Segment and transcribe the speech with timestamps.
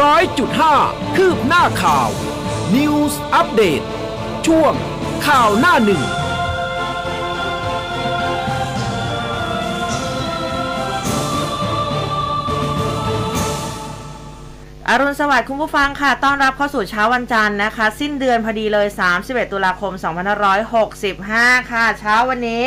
[0.00, 0.76] ร้อยจุดห้า
[1.16, 2.08] คืบหน้าข่าว
[2.74, 3.82] News อัปเดต
[4.46, 4.72] ช่วง
[5.26, 6.02] ข่าวหน้าหนึ่ง
[14.88, 18.86] อรุณสวัสดิ์คุณผู้ฟังค่ะ ต้อนรับเข้าสู่เช้าวันจันทร์นะคะ สิ้นเดือนพอดีเลย
[19.20, 19.92] 31 ตุลาคม
[20.82, 22.66] 2565 ค่ะ เช้าวันนี้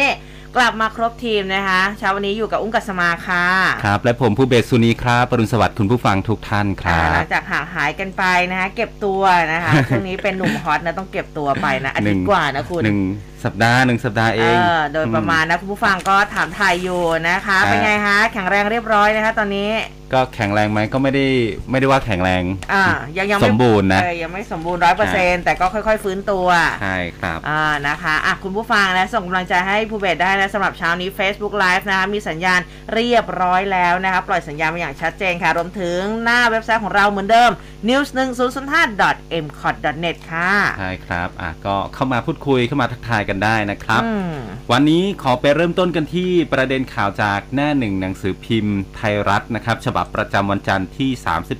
[0.58, 3.46] กลับมาครบทีมนะคะเช้าวันนี้อยู่กับอุ้งกัสมาค่ะ
[3.86, 9.22] ครับ และผมผู้เบสสุนีครับปรุณสวัสดิ์คุณผู้ฟังทุกท่านครัอ่าหลับงจากห่างหายกันไปนะคะ เก็บตัว
[9.54, 12.99] นะคะช่วงนี้เป็นหนุ่มฮอตนะต้องเก็บตัวไปนะอาทิตย์กว่านะคุณหนึ่ง
[13.44, 19.70] สัปดาห์หนึ่งสัปดาห์เอเองอโดยประมาณนะคุณผู้ฟังก็ถามถ่ายอยู่นะคะครับเป็นไงคะแข็งแรงเรียบร้อยนะคะ ตอนนี้
[20.13, 21.26] ก็แข็งแรงไหมก็ไม่ได้
[21.71, 22.43] ไม่ได้ว่าแข็งแรง
[22.73, 22.85] อ่า
[23.17, 26.48] ยังยังไม่สมบูรณ์นะเออยังไม่สมบูรณ์ร้อยเปอร์เซ็นต์แต่ก็ค่อย ๆ ฟื้นตัว
[26.81, 32.59] ใช่ครับอ่านะคะอะคุณผู้ฟังนะส่งกำลังใจให้ภูเบศได้นะสำหรับเช้านี้ Facebook Live นะคะมีสัญญาณ
[32.93, 37.52] เรียบร้อยแล้วนะคะปล่อยสัญญาณมาอย่างชัดเจนค่ะรวมถึงหน้าเว็บไซต์ของเราเหมือนเดิม
[37.90, 44.35] news 1 0 0 5 m c o t net ค่ะใช่ครับอะก็เข้ามาพูดคุยเข้ามาทักทายกันได้นะครับอืม
[44.71, 51.12] วันนี้ขอไปเริ่มต้นกันที่ประเด็นข่าวจากหน้าหนึ่งหนังสือพิมพ์ไทยรัฐนะครับ ฉบับประจำวันจันทร์ที่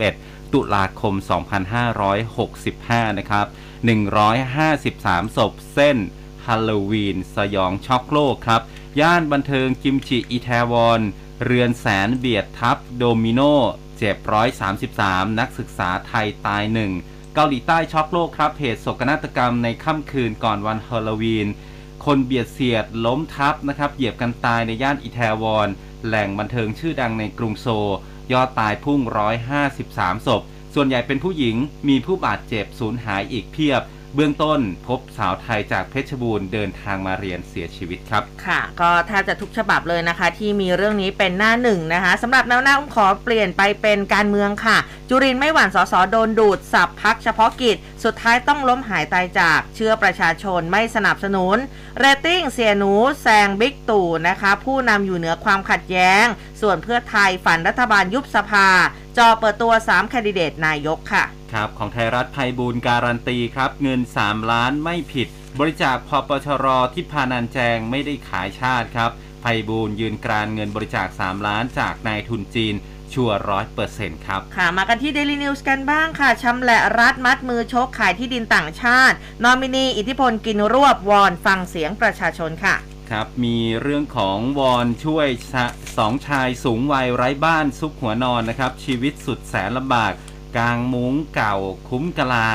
[0.02, 1.14] 31 ตุลาคม
[2.36, 3.46] 2565 นะครับ
[4.42, 5.98] 153 ศพเส้น
[6.46, 8.62] ฮาโลวีน สยองช็อกโลกครับ
[9.00, 11.02] ย่านบันเทิงกิมจิอิแทวอน
[11.44, 13.42] เรือนแสนเบียดทับโดมิโน
[13.98, 14.18] เจ็บ
[14.78, 16.92] 133 นักศึกษาไทยตายหนึ่ง
[17.38, 21.48] เกาหลีใต้ช็อกโลกครับ เหตุโศกนาฏกรรมในค่ำคืนก่อนวันฮาโลวีน
[22.06, 25.68] คนเบียดเสียดล้มทับนะครับ เหยียบกันตายในย่านอิแทวอน
[26.06, 27.92] แหล่งบันเทิงชื่อดังในกรุงโซล
[28.34, 29.00] ยอดตายพุ่ง
[29.64, 30.42] 153 ศพ
[30.74, 31.56] ส่วนใหญ่เป็นผู้หญิง
[31.88, 33.82] มีผู้บาดเจ็บสูญหายอีกเพียบ
[34.16, 44.78] เบื้องต้นพบสาวไทยจากเพชรบูรณ์เดินทางมาเรียนเสียชีวิตครับ ค่ะ ก็แทบจะทุกฉบับเลยนะคะ ที่มีเรื่องนี้เป็นหน้าหนึ่งนะคะสำหรับแนวหน้าอุ้มขอเปลี่ยนไปเป็นการเมืองค่ะ
[45.10, 51.58] จุรินไม่หวั่นสสโดนดูดซัดพักเฉพาะกิจ สุดท้ายต้องล้มหายตายจากเชื่อประชาชนไม่สนับสนุน
[52.00, 56.26] เรตติ้งเสียหนูแซงบิ๊กตู่นะคะ ผู้นำอยู่เหนือความขัดแย้ง
[56.62, 58.68] ส่วนเพื่อไทยฝันรัฐบาลยุบสภา
[59.18, 65.28] จอเปิดตัว 3 แคนดิเดตนายกค่ะ ครับของไทยรัฐภัยบูลย์การันตีครับเงิน 3 ล้านไม่ผิด
[65.60, 69.12] บริจาคพปชรที่พานันแจงไม่ได้ขายชาติครับ
[69.44, 72.76] ภัยบูลย์ยืนกรานเงินบริจาค 3 ล้านจากนายทุนจีน
[73.14, 82.76] ชัวร้อยเปอร์เซ็นต์ครับ ค่ะ มากันที่ Daily News กันบ้างค่ะ ชำแหละรัฐมัดมือชกขายที่ดินต่างชาติ นอมินีอิทธิพลกินรวบวอนฟังเสียงประชาชนค่ะ
[83.12, 85.66] ครับ มีเรื่องของวอนช่วยชะ
[85.98, 90.14] สองชายสูงวัยไร้บ้านซุกหัวนอนนะครับ ชีวิตสุดแสนลำบาก
[90.58, 91.56] กลางมุ้งเก่า
[91.90, 92.48] คุ้มกลา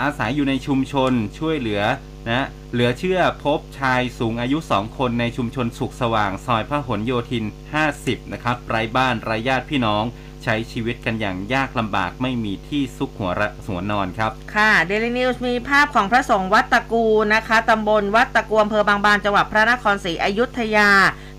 [0.00, 1.82] อาศัยอยู่ในชุมชนช่วยเหลือ
[2.28, 7.44] นะเหลือเชื่อพบชายสูงอายุ 2 คนในชุมชนสุขสว่าง ซอยพหลโยธิน
[7.88, 10.04] 50 นะครับไร้บ้านไร้ญาติพี่น้อง
[10.44, 17.04] ใช้ชีวิตกันอย่างยากลำบากไม่มีที่ซุกหัวระหัวนอนครับ ค่ะ Daily News มีภาพของพระสงฆ์วัดตะกู
[17.34, 20.90] นะคะตำบลวัดตะกวอำเภอบางบานจังหวัดพระนครศรีอยุธยา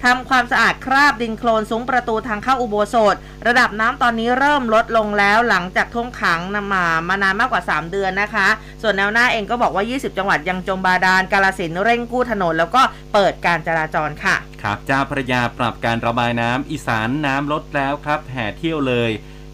[0.03, 3.15] ทำความสะอาดคราบดินโคลนซุ้มประตูทางเข้าอุโบสถ
[3.47, 8.47] ระดับน้ำตอนนี้เริ่มลดลงแล้วหลังจากท่วมขังนำมามานานมากกว่า 3 เดือนนะคะ
[8.81, 12.81] ส่วนแนวหน้าเองก็บอกว่า 20 จังหวัดยังจมบาดาลกาลสินเร่งกู้ถนน แล้วก็
[13.13, 19.11] เปิดการจราจรค่ะ ครับเจ้าพระยาปรับการระบายน้ำอีสานน้ำลดแล้วครับแห่เที่ยวเลย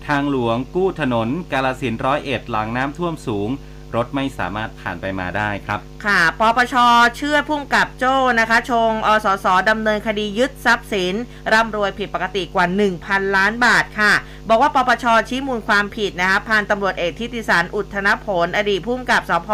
[0.07, 3.49] ทางหลวงกู้ถนนกาลสินร้อยเอ็ดหลังน้ำท่วมสูง
[3.95, 6.75] รถไม่สามารถผ่านไปมาได้ครับ ค่ะปปช
[7.17, 11.13] เชื่อพุ่มกับโจ้นะคะ ชง อสสดำเนินคดียึดทรัพย์สิน
[11.53, 12.65] ร่ำรวยผิดปกติกว่า
[12.99, 14.13] 1,000 ล้านบาทค่ะ
[14.49, 19.49] บอกว่าปปชชี้มูลความผิดนะคะพันตำรวจเอกทิติสารอุทธนผล อดีตพุ่มกับสพ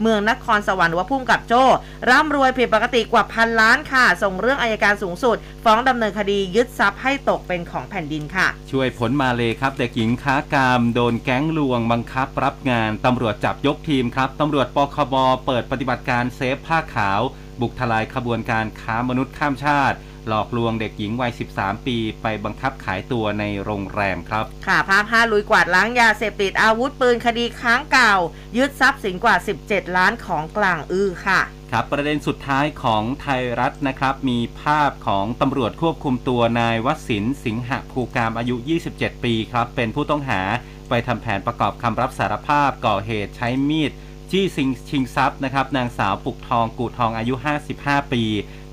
[0.00, 1.64] เมืองนครสวรรค์หรือว่าพุ่มกับโจ้
[2.10, 15.14] ร่ำรวยผิดปกติกว่าพันล้านค่ะ ส่งเรื่องอายการสูงสุด ฟ้องดำเนินคดียึดทรัพย์ให้ตกเป็นของแผ่นดินค่ะ ช่วยผลมาเลยครับเด็กหญิงค้ากามโดนแก๊งลวงบังคับรับงานตำรวจจับยกทีมครับตำรวจปคบ
[15.46, 17.20] เปิดปฏิบัติการเซฟผ้าขาว
[17.60, 19.96] บุกทลายขบวนการค้ามนุษย์ข้ามชาติ
[20.28, 28.14] หลอกลวงเด็กหญิงวัย 13 ปี ไปบังคับขายตัวในโรงแรมครับ ค่ะภาพห้าลุยกวาดล้างยาเสพติดอาวุธปืนคดีค้างเก่า
[28.56, 29.36] ยึดทรัพย์สินกว่า
[29.66, 38.56] 17 ล้านของกลางอื้อค่ะครับประเด็นสุดท้ายของไทยรัฐนะครับมีภาพของตำรวจควบคุมตัวนายวัศินสิงหะภูกามอายุ
[38.90, 40.40] 27 ปีครับเป็นผู้ต้องหา
[40.88, 43.92] ไปทำแผนประกอบคำรับสารภาพก่อเหตุใช้มีด
[44.30, 47.34] จี้ซิงชิงทรัพย์นะครับนางสาวปุกทองกูทองอายุ
[47.72, 48.22] 55 ปี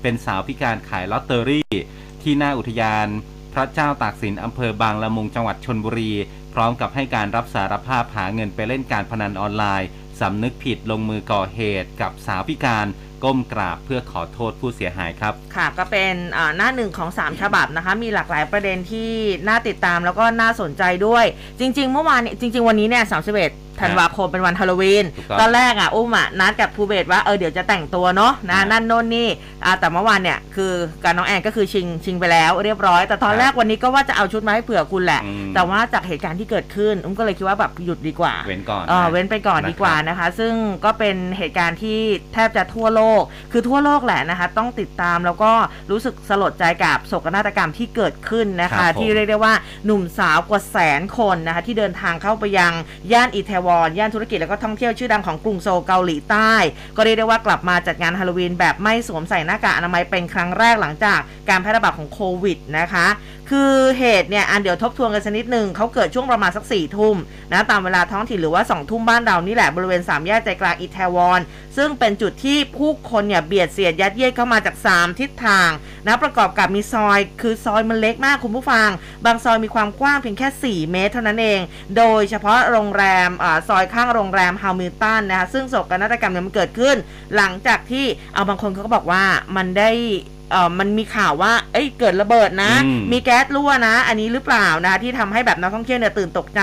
[0.02, 1.74] เป็นสาวพิการขายลอตเตอรี่
[2.22, 3.08] ที่หน้าอุทยาน
[3.52, 6.12] พระเจ้าตากสินอำเภอบางละมุงจังหวัดชนบุรี
[6.54, 9.88] พร้อมกับให้การรับสารภาพหาเงินไปเล่นการพนันออนไลน์
[10.20, 12.86] สำนึกผิดลงมือก่อเหตุกับสาวพิการ
[13.24, 16.12] ก้มกราบเพื่อขอโทษผู้เสียหายครับ ค่ะก็เป็น
[16.56, 19.10] หน้าหนึ่งของ 3 ฉบับนะคะ มีหลากหลายประเด็นที่
[19.48, 21.24] น่าติดตามแล้วก็น่าสนใจด้วย
[21.60, 23.50] จริง ๆ เมื่อวานเนี่ยจริง ๆ วันนี้เนี่ยสามสิบเอ็ด
[23.82, 29.28] ธันวาคมเป็นวันฮาโลวีนถูกต้องตอนแรกอะอุ้มอะนัดกับภูเบศว่าเออเดี๋ยวจะแต่งตัวเนาะนะอ่านั่นั่นโน่นนี่
[29.64, 30.72] อ่าแต่เมื่อวานเนี่ยคือ
[31.04, 41.98] การน้องแอนก็คือชิงชิงไปแล้วเรียบร้อย แต่ตอนครับแรกวันนี้ก็ว่าจะเอาชุดมาให้เผื่อคุณแหละอืมแต่ว่าจากเหตุการณ์ที่เกิดขึ้นอุ้มก็เลยคิดว่าแบบหยุดดีกว่าเว้นก่อนเออเว้นไปก่อนดีกว่านะครับนะคะ ซึ่งก็เป็นเหตุการณ์ที่
[42.32, 45.52] แทบจะทั่วโลก คือทั่วโลกแหละนะคะ ต้องติดตามแล้วก็
[45.90, 52.72] รู้สึกสลดใจกับโศกนาฏกรรมที่เกิดขึ้นนะครัคะบผมที่เรียกได้ว่าหนุ่มสาวกว่าแสนคนนะคะที่เดินทางเข้าไปยัง
[53.12, 56.52] ย่านอิตาวอนย่านธุรกิจแล้วก็ท่องเที่ยวชื่อดังของกรุงโซลเกาหลีใต้
[56.96, 63.06] ก็เรียกได้ว่ากลับมาจัดงานฮาโลวีนแบบไม่สวมใส่หน้ากากอนามัยเป็นครั้งแรกหลังจากการแพร่ระบาดของโควิดนะคะ
[63.56, 67.16] คือเหตุเนี่ยอันเดี๋ยวทบทวนกันสักนิดหนึ่งเขาเกิดช่วงประมาณสักสี่ทุ่ม
[67.52, 71.40] นะตามเวลาท้องถิ่นหรือว่า2องทุ่มบ้านเรานี่แหละบริเวณสามแยกใจกลางอิตาวอน
[71.76, 75.70] ซึ่งเป็นจุดที่ผู้คนเนี่ยเบียดเสียดยัดเยียดเข้ามาจาก 3 ทิศทาง
[76.06, 78.88] นะประกอบกับมีซอย คือซอยมันเล็กมากคุณผู้ฟัง
[79.24, 81.60] บางซอยมีความกว้างเพียงแค่ 4 เมตรเท่านั้นเอง
[81.96, 86.96] โดยเฉพาะโรงแรมอซอยข้างโรงแรมฮามิลตันนะคะซึ่งโศกนาฏกรรมเนี่ยมันเกิดขึ้น
[87.36, 89.24] หลังจากที่เอาบางคนเขาก็บอกว่า
[89.56, 89.90] มันได้
[90.52, 96.62] เอ่อมันมีข่าวว่า เอ้ยเกิดระเบิดนะ อืม มีแก๊สรั่วนะ อันนี้หรือเปล่านะคะที่ทำให้แบบนักท่องเที่ยวเนี่ยตื่นตกใจ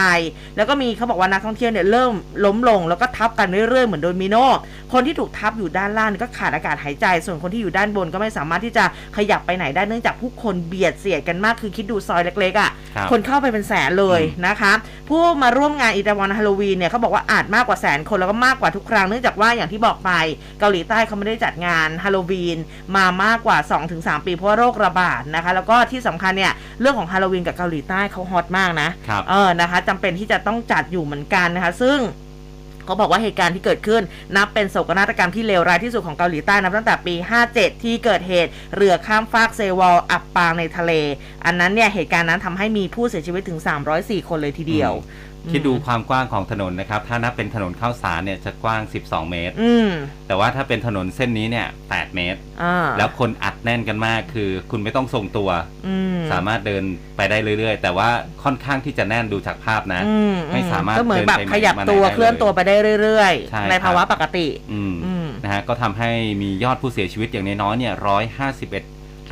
[0.57, 2.11] แล้วก็มีเขาบอกว่านักท่องเที่ยวเนี่ยเริ่ม
[2.45, 4.35] ล้มลง แล้วก็ทับกันเรื่อยๆเหมือนโดมิโน
[4.93, 8.83] คนที่ถูกทับอยู่ด้านล่างก็ขาดอากาศหายใจ ส่วนคนที่อยู่ด้านบนก็ไม่สามารถที่จะ
[9.17, 14.73] ขยับไปไหนได้เนื่องจากผู้คนเบียดเสียดกันมากคือคิดดูซอยเล็กๆอะ่ะ ครับ คนเข้าไปเป็นแสนเลยนะคะ
[15.09, 20.11] ผู้มาร่วมงานอีตาวันฮาโลวีนเนี่ยเขาบอกว่าอาจมากกว่าแสนคนแล้วก็มากกว่าทุกครั้งเนื่องจากว่าอย่างที่บอกไป
[20.59, 22.57] เกาหลีใต้เขาไม่ได้จัดงานฮาโลวีน
[22.95, 23.57] มามากกว่า
[23.99, 31.99] 2-3 ปีเพราะว่าโรคระบาดนะคะ แล้วก็ที่สำคัญเนี่ยเรื่องของฮาโลวีนกับเกาหลีใต้เขาฮอตมากนะครับเออนะคะจำเป็นที่จะต้องจัดอยู่เหมือนกันนะคะ ซึ่ง
[32.85, 34.01] เขาบอกว่าเหตุการณ์ที่เกิดขึ้น
[34.35, 37.15] นับเป็นโศกนาฏกรรมที่เลวร้ายที่สุดของเกาหลีใต้นับตั้งแต่ปี
[37.49, 40.91] 57 ที่เกิดเหตุเรือข้ามฟากเซวอลอับปางในทะเล
[41.45, 43.59] อันนั้นเนี่ยเหตุการณ์นั้นทำให้มีผู้เสียชีวิตถึง
[43.93, 44.93] 304 คนเลยทีเดียว
[45.51, 49.89] คิดดูความกว้างของถนนนะครับ ถ้านับเป็นถนนข้าวสารเนี่ยจะกว้าง 12 เมตร อืม
[50.27, 55.49] แต่ว่าถ้าเป็นถนนเส้นนี้เนี่ย 8 เมตร อ่าแล้วคนอัดแน่นกันมากคือ คุณไม่ต้องทรงตัว
[55.87, 56.83] อืมสามารถเดิน
[57.17, 58.09] ไปได้เรื่อยๆ แต่ว่า
[58.43, 60.15] ค่อนข้างที่จะแน่นดูจากภาพนะ อื
[60.53, 66.09] ไม่สามารถก็เหมือนแบบเดินไปขยับมาไหนตัวได้เลยเคลื่อนตัวไปได้เรื่อยใช่ในภาวะครับ ปกติ อืม อืม นะฮะก็ทำให้
[66.41, 68.83] มียอดผู้เสียชีวิตอย่างน้อยๆเนี่ยร้อยห้าสิบเอ็ด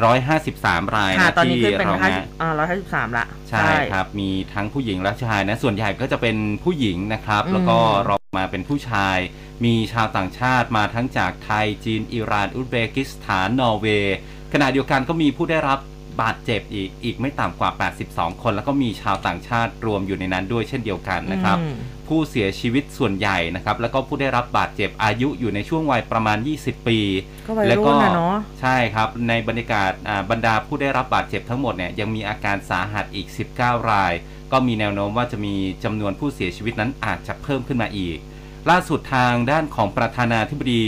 [0.06, 7.78] ร้อยห้าสิบสามรายค่ะนะตอนนี้ที่ขึ้นเป็นเราห้าเนี่ยอ่าร้อยห้าสิบสามละ ใช่ครับ มีทั้งผู้หญิงและชายนะ ส่วนใหญ่ก็จะเป็นผู้หญิงนะครับ อืม แล้วก็
[8.10, 9.18] รองมาเป็นผู้ชาย
[9.66, 14.18] มีชาวต่างชาติมาทั้งจากไทย จีน อิหร่าน อุซเบกิสถาน นอร์เวย์
[14.54, 15.80] ขณะเดียวกันก็มีผู้ได้รับ
[16.22, 17.70] บาดเจ็บอีกอีกไม่ต่ำกว่า
[18.08, 21.76] 82 คน แล้วก็มีชาวต่างชาติรวมอยู่ในนั้นด้วยเช่นเดียวกันนะครับอืม
[22.08, 27.00] ผู้เสียชีวิตส่วนใหญ่นะครับ แล้วก็ผู้ได้รับบาดเจ็บอายุอยู่ในช่วงวัยประมาณ 20 ปี
[27.48, 33.28] ก็วัยแล้วรุ่ก็นนะเนาะใช่ครับในบรรยากาศอ่าบรรดาผู้ได้รับบาดเจ็บทั้งหมดเนี่ยยังมีอาการสาหัสอีก
[33.60, 34.14] 19 ราย
[34.52, 35.54] ก็มีแนวโน้มว่าจะมี
[35.84, 38.18] จำนวนผู้เสียชีวิตนั้นอาจจะเพิ่มขึ้นมาอีก
[38.70, 40.86] ล่าสุดทางด้านของประธานาธิบดี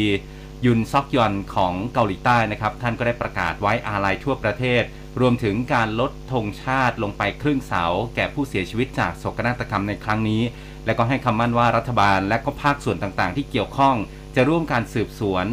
[0.66, 4.84] ยุนซอกยอนของเกาหลีใต้นะครับ ท่านก็ได้ประกาศไว้อาลัยทั่วประเทศ
[5.20, 7.84] รวมถึงการลดธงชาติลงไปครึ่งเสา
[8.16, 10.42] แก่ผู้เสียชีวิตจากโศกนาฏกรรมในครั้งนี้
[10.86, 13.96] และก็ให้คำมั่นว่ารัฐบาลและก็ภาคส่วนต่างๆ ที่เกี่ยวข้อง
[14.36, 15.46] จะร่วมการสืบสวน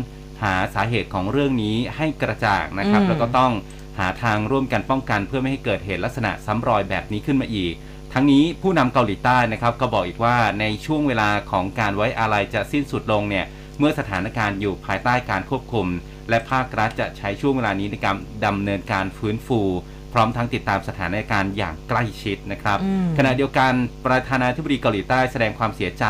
[0.43, 3.53] หาสาเหตุของเรื่องนี้ให้กระจ่างนะครับอืมแล้วก็ต้อง
[3.99, 7.75] หาทางร่วมกันป้องกันเพื่อไม่ให้เกิดเหตุลักษณะซ้ำรอยแบบนี้ขึ้นมาอีก
[8.13, 13.47] ทั้งนี้ผู้นำเกาหลีใต้นะครับก็บอกอีกว่าในช่วงเวลาของการไว้อาลัยจะสิ้นสุดลงเนี่ย
[13.79, 15.87] เมื่อสถานการณ์อยู่ภายใต้การควบคุม
[16.29, 18.17] และภาครัฐจะใช้ช่วงเวลานี้ในการ
[18.47, 19.61] ดำเนินการฟื้นฟู
[20.13, 23.73] พร้อมทั้งติดตามสถานการณ์อย่างใกล้ชิดนะครับอืมขณะเดียวกัน
[24.07, 26.05] ประธานาธิบดีเกาหลีใต้แสดงความเสียใจ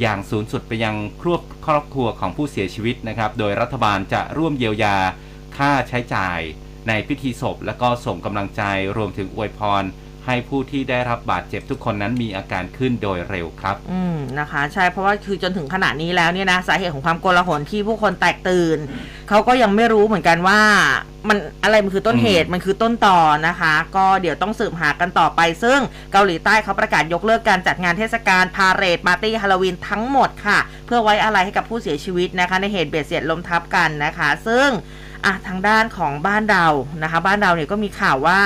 [0.00, 4.96] อย่างสูงสุดไปยังครอบครอบครัวของผู้เสียชีวิตนะครับ โดยรัฐบาลจะร่วมเยียวยา
[5.56, 6.38] ค่าใช้จ่าย
[6.88, 8.62] ในพิธีศพ และก็ส่งกำลังใจ
[8.96, 9.82] รวมถึงอวยพร
[10.28, 18.78] ให้ผู้ที่ได้รับบาดเจ็บทุกคนนั้นมีอาการขึ้นโดยเร็วครับ อืมนะคะ ใช่เพราะว่าคือจนถึงขณะนี้แล้วเนี่ยนะสาเหตุของความโกลาหลที่ผู้คนแตกตื่น
[19.28, 20.60] เขาก็ยังไม่รู้เหมือนกันว่า
[21.28, 23.18] มันอะไรมันคือต้นเหตุอืมมันคือต้นต่อ
[23.48, 25.78] นะคะ ก็เดี๋ยวต้องสืบหากันต่อไป ซึ่ง
[26.12, 34.68] เกาหลีใต้เขาประกาศยกเลิกการจัดงานเทศกาลพาเหรดปาร์ตี้ฮาโลวีนทั้งหมดค่ะ เพื่อไว้อะไรให้กับผู้เสียชีวิตนะคะ ในเหตุเบียดเสียดล้มทับกันนะคะ ซึ่ง
[35.24, 36.66] อะทางด้านของบ้านเรา
[37.02, 38.40] นะคะ บ้านเราเนี่ยก็มีข่าวว่า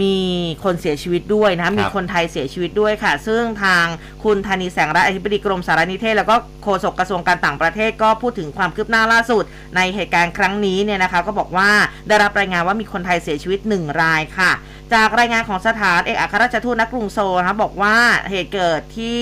[0.00, 0.16] มี
[0.64, 3.84] คนเสียชีวิตด้วยนะมีครับคนไทยเสียชีวิตด้วยค่ะ ซึ่งทาง
[4.24, 9.44] คุณธานีแสงรัตน์อธิบดีกรมสารนิเทศ แล้วก็โฆษกกระทรวงการต่างประเทศก็พูดถึงความคืบหน้าล่าสุด
[9.76, 11.70] ในเหตุการณ์ครั้งนี้เนี่ยนะคะ ก็บอกว่า
[12.08, 14.52] ได้รับรายงานว่ามีคนไทยเสียชีวิตหนึ่งรายค่ะ
[14.94, 17.96] จากรายงานของสถานเอกอัครราชทูตณกรุงโซลนะคะบอกว่า
[18.30, 19.20] เหตุเกิดที่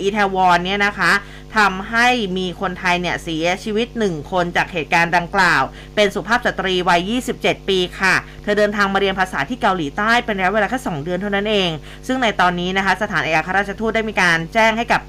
[0.00, 1.12] อีแทวอนเนี่ยนะคะ
[1.56, 5.62] ทำให้มีคนไทยเนี่ยเสียชีวิต 1 คนจากเหตุการณ์ดังกล่าว
[5.94, 11.70] เป็นสุภาพสตรีวัย 27 ปีค่ะ เธอเดินทางมาเรียนภาษาที่เกาหลีใต้เป็นระยะเวลาแค่2เดือนเท่านั้นเอง
[12.06, 15.00] ซึ่งในตอนนี้นะคะสถานเอกอัครราชทูตได้มีการแจ้งให้กับ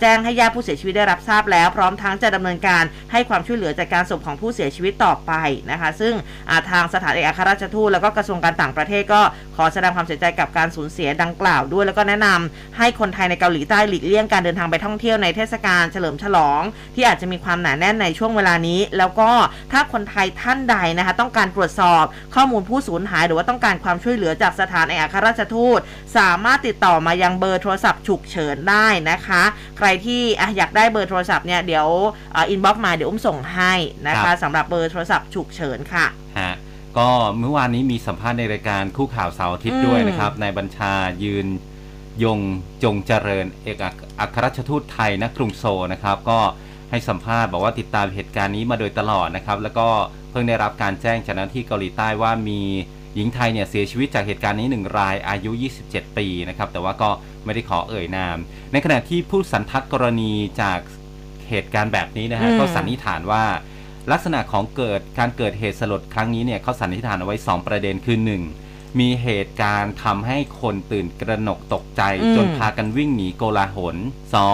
[0.00, 5.32] แจ้งให้ญาติผู้เสียชีวิตได้รับทราบแล้ว พร้อมทั้งจะดำเนินการให้ความช่วยเหลือจากการศพของผู้เสียชีวิตต่อไป
[5.70, 9.20] นะคะ ซึ่งาทางสถานเอกอัครราชทูตแล้วก็กระทรวงการต่างประเทศก็
[9.56, 16.62] ขอแสดงความเสียใจกับการสูญเสียดังกล่าวด้วย แล้วก็แนะนำให้คนไทยในเกาหลีใต้หลีกเลี่ยงการเดินทางไปท่องเที่ยวในเทศกาลเฉลิมฉลอง
[16.94, 19.30] ที่อาจจะมีความหนาแน่นในช่วงเวลานี้ แล้วก็
[19.72, 22.04] ถ้าคนไทยท่านใดนะคะต้องการตรวจสอบ
[22.34, 25.80] ข้อมูลผู้สูญหาย หรือว่าต้องการความช่วยเหลือจากสถานเอกอัครราชทูต
[26.16, 29.42] สามารถติดต่อมายังเบอร์โทรศัพท์ฉุกเฉินได้นะคะ
[29.78, 31.86] ใครที่อะอยากได้เบอร์โทรศัพท์เนี่ยเดี๋ยว
[32.36, 33.74] inbox มาเดี๋ยวอุ้มส่งให้
[34.08, 36.06] นะคะครับสำหรับเบอร์โทรศัพท์ฉุกเฉินค่ะ
[36.38, 36.52] ฮะ
[36.98, 37.08] ก็
[37.38, 40.92] เมื่อวานนี้มีสัมภาษณ์ในรายการคู่ข่าวเสาร์อาทิตย์อืมด้วยนะครับนายบัญชา
[41.22, 41.46] ยืน
[42.24, 42.38] ยง
[42.82, 46.38] จงเจริญเอกอัคอัครราชทูตไทยณกรุงโซลนะครับ ก็
[46.90, 49.88] ให้สัมภาษณ์บอกว่าติดตามเหตุการณ์นี้มาโดยตลอดนะครับ แล้วก็
[50.30, 52.60] เพิ่งได้รับการแจ้งจากเจ้าหน้าที่เกาหลีใต้ว่ามี
[53.14, 55.50] หญิงไทยเนี่ยเสียชีวิตจากเหตุการณ์นี้หนึ่งรายอายุ
[55.84, 57.10] 27 ปีนะครับแต่ว่าก็
[57.44, 58.36] ไม่ได้ขอเอ่ยนาม
[58.72, 60.78] ในขณะที่ผู้สันทัดกรณีจาก
[61.48, 63.44] เหตุการณ์แบบนี้นะฮะอืมก็สันนิษฐานว่า
[64.12, 68.18] ลักษณะของเกิดการเกิดเหตุสลดครั้งนี้เนี่ยเขาสันนิษฐานเอาไว้ 2 ประเด็นคือ
[68.58, 69.00] 1.
[69.00, 73.96] มีเหตุการณ์ทำให้คนตื่นกระหนกตกใจอืมจนพากันวิ่งหนีโกลาหล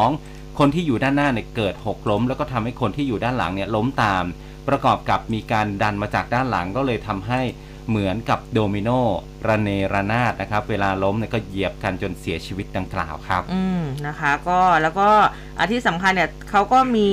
[0.00, 0.58] 2.
[0.58, 4.24] คนที่อยู่ด้านหน้าเนี่ยเกิดหกล้ม แล้วก็ทำให้คนที่อยู่ด้านหลังเนี่ยล้มตาม
[4.68, 7.40] ประกอบกับมีการดันมาจากด้านหลังก็เลยทำให้
[7.88, 8.90] เหมือนกับโดมิโน
[9.48, 15.08] ระเนระนาดนะครับ เวลาล้มเนี่ยก็เหยียบกันจนเสียชีวิตดังกล่าวครับ อืมนะคะก็แล้วก็
[15.58, 17.10] อาที่สำคัญเนี่ยเขาก็มี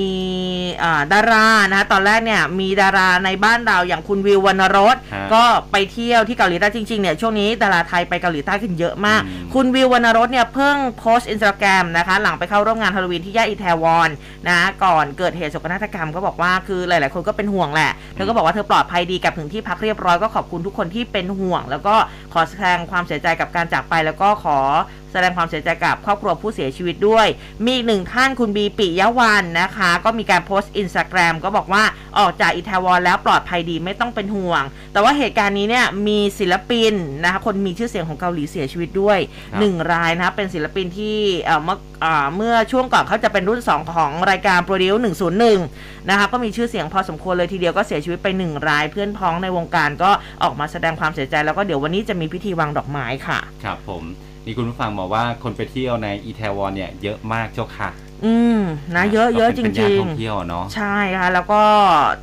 [0.84, 14.10] อ่าดารานะคะตอนแรกเนี่ยมีดาราในบ้านเราอย่างคุณวิววรรณรสฮะก็ไปเที่ยวที่เกาหลีใต้จริงๆเนี่ยช่วงนี้ดาราไทยไปเกาหลีใต้กันเยอะมากอืมคุณวิววรรณรสเนี่ยเพิ่งโพสต์อินสตาแกรมนะคะหลังไปเข้าร่วมงานฮาโลวีนที่ย่านอิแทวอน
[14.50, 21.96] นะก่อนเกิดเหตุโศกนาฏกรรมก็บอกว่าคือหลาย ๆ คนก็เป็นห่วงแหละเธอก็บอกว่าเธอปลอดภัยดีกลับถึงที่พักเรียบร้อยก็ขอบคุณทุกคนที่เป็นห่วง แล้วก็
[22.34, 24.58] ขอแสดงความเสียใจกับการจากไป แล้วก็ขอ
[25.12, 27.28] แสดงความเสียใจกับครอบครัวผู้เสียชีวิตด้วย
[27.66, 31.84] มีอีกหนึ่งท่านคุณบีปิยะวันนะคะ ก็มีการโพสต์อินสตาแกรมก็บอกว่า
[32.20, 34.64] ออกจากอิตาลีแล้วปลอดภัยดีไม่ต้องเป็นห่วง
[34.94, 44.94] แต่ว่าเหตุการณ์นี้เนี่ยมีศิลปินนะคะคนมีชื่อเสียงของเกาหลีเสียชีวิตด้วยครับหนึ่งรายนะคะเป็นศิลปินที่เอ่อเมื่อเอ่อเมื่อช่วงก่อนเขาจะเป็นรุ่น 2 ของรายการโปรดิว
[45.52, 50.12] 101 นะคะก็มีชื่อเสียงพอสมควรเลยทีเดียวก็เสียชีวิตไปหนึ่งรายเพื่อนพ้องในวงการก็
[50.44, 54.04] ออกมาแสดงความเสียใจแล้วก็เดี๋ยววันนี้จะมีพิธีวางดอกไม้ค่ะ ครับผม
[54.46, 57.90] นี่คุณผู้ฟังบอกว่าคนไปเที่ยวในอีแทวอนเนี่ยเยอะมากเจ้าค่ะ
[58.26, 58.62] อืม
[58.96, 61.64] นะเยอะเยอะจก็เป็นย่านริงท่องเที่ยวเนาะๆใช่ค่ะแล้วก็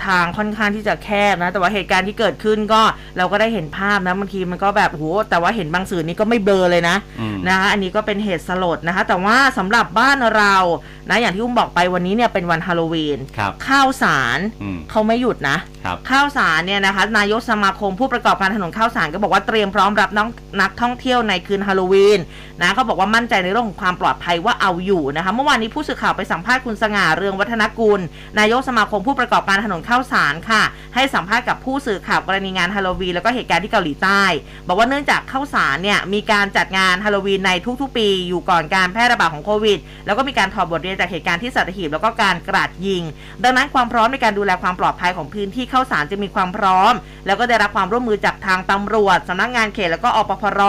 [0.07, 2.83] ทางค่อนข้างที่จะแคบนะ แต่ว่าเหตุการณ์ที่เกิดขึ้นก็
[3.17, 10.55] เราก็ได้เห็นภาพนะบางทีมันก็แบบโหแต่ว่าเห็นบางสื่อนี้ก็ไม่เบลอเลยนะอืมนะคะอันนี้ก็เป็นเหตุสลดนะคะ แต่ว่าสำหรับบ้านเรา
[11.09, 20.29] นะอย่างที่อุ้มบอกไปวันนี้เนี่ยเป็นวันฮาโลวีนครับข้าวสารอืมเขาไม่หยุดนะครับข้าวสารเนี่ยนะคะนายกสมาคมผู้ประกอบการถนนข้าวสารก็บอกว่าเตรียมพร้อมรับน้อง
[20.61, 22.21] นักท่องเที่ยวในคืนฮาโลวีน
[22.61, 28.01] นะเขาบอกว่ามั่นใจในเรื่องของความปลอดภัยว่าเอาอยู่นะคะเมื่อวานนี้ผู้สื่อข่าวไปสัมภาษณ์คุณสง่าเรืองวัฒนกุล
[28.39, 30.63] นายกสมาคมผู้ประกอบการถนนข้าวสารค่ะ
[30.95, 34.23] ให้สัมภาษณ์กับผู้สื่อข่าวกรณีงานฮาโลวีนแล้วก็เหตุการณ์ที่เกาหลีใต้
[34.69, 37.51] บอกว่าเนื่องจากข้าวสารเนี่ยมีการจัดงานฮาโลวีนใน
[37.81, 43.03] ทุกๆ ปี อยู่ก่อนการแพร่ระบาดของโควิด แล้วก็มีการถอดบทเรียนจากเหตุการณ์ที่สัตหีบแล้วก็การกราดยิง
[43.45, 46.93] ดังนั้นความพร้อมในการดูแลความปลอดภัยของพื้นที่เข้าสารจะมีความพร้อม
[47.27, 50.61] แล้วก็ได้รับความร่วมมือจากทางตำรวจสำนักงานเขตแล้วก็อปพร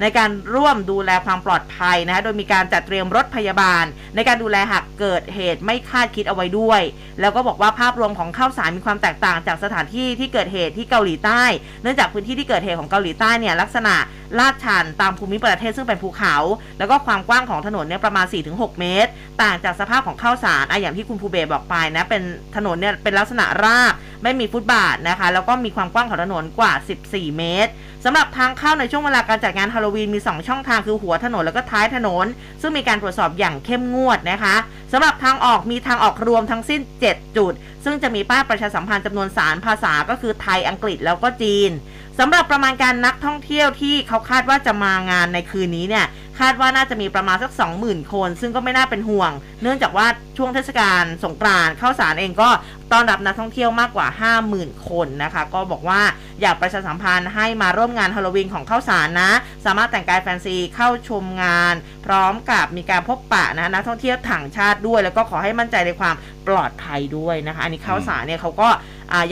[0.00, 6.80] ในการร่วมดูแลความปลอดภัยนะคะโดยมีการจัดเตรียมรถพยาบาล ในการดูแลหากเกิดเหตุไม่คาดคิดเอาไว้ด้วย
[7.20, 11.42] แล้วก็บอกว่าภาพรวมของข้าวสารมีความแตกต่างจากสถานที่ที่เกิดเหตุที่เกาหลีใต้
[11.82, 13.94] เนื่องจากพื้นที่ที่เกิดเหตุของเกาหลีใต้เนี่ยลักษณะ
[14.38, 16.36] ลาดชันตามภูมิประเทศซึ่งเป็นภูเขา
[16.78, 19.10] แล้วก็ความกว้างของถนนเนี่ยประมาณ 4-6 เมตร
[19.42, 22.22] ต่างจากสภาพของข้าวสารอะอย่างที่คุณภูเบศบอกไปนะ เป็น
[22.56, 26.72] ถนนเนี่ยเป็นลักษณะราบ ไม่มีฟุตบาทนะคะ แล้วก็มีความกว้างของถนนกว่า
[27.06, 27.70] 14 เมตร
[28.04, 32.26] สำหรับทางเข้าในช่วงเวลาการจัดงานฮาโลวีนมี 2 ช่องทางคือหัวถนนแล้วก็ท้ายถนน
[32.60, 34.56] ซึ่งมีการตรวจสอบอย่างเข้มงวดนะคะ
[34.92, 36.80] สำหรับทางออกมีทางออกรวมทั้งสิ้น
[37.10, 37.52] 7 จุด
[37.84, 41.70] ซึ่งจะมีป้ายประชาสัมพันธ์จำนวนสารภาษาก็คือไทยอังกฤษแล้วก็จีน
[42.18, 46.06] สำหรับประมาณการนักท่องเที่ยวที่เขาคาดว่าจะมางานในคืนนี้เนี่ย
[46.40, 47.52] คาดว่าน่าจะมีประมาณสัก
[47.82, 52.48] 20,000 คน ซึ่งก็ไม่น่าเป็นห่วง เนื่องจากว่าช่วงเทศกาลสงกรานต์ข้าวสารเองก็
[52.92, 54.08] ต้อนรับนักท่องเที่ยวมากกว่า
[54.48, 56.00] 50,000 คนนะคะ ก็บอกว่า
[56.40, 59.30] อยากประชาสัมพันธ์ให้มาร่วมงานฮาโลวีนของข้าวสารนะ
[59.64, 61.74] สามารถแต่งกายแฟนซีเข้าชมงาน
[62.06, 66.14] พร้อมกับมีการพบปะนะนักท่องเที่ยวต่างชาติด้วย แล้วก็ขอให้มั่นใจในความ
[66.48, 68.68] ปลอดภัยด้วยนะคะ อันนี้ข้าวสารเนี่ยเขาก็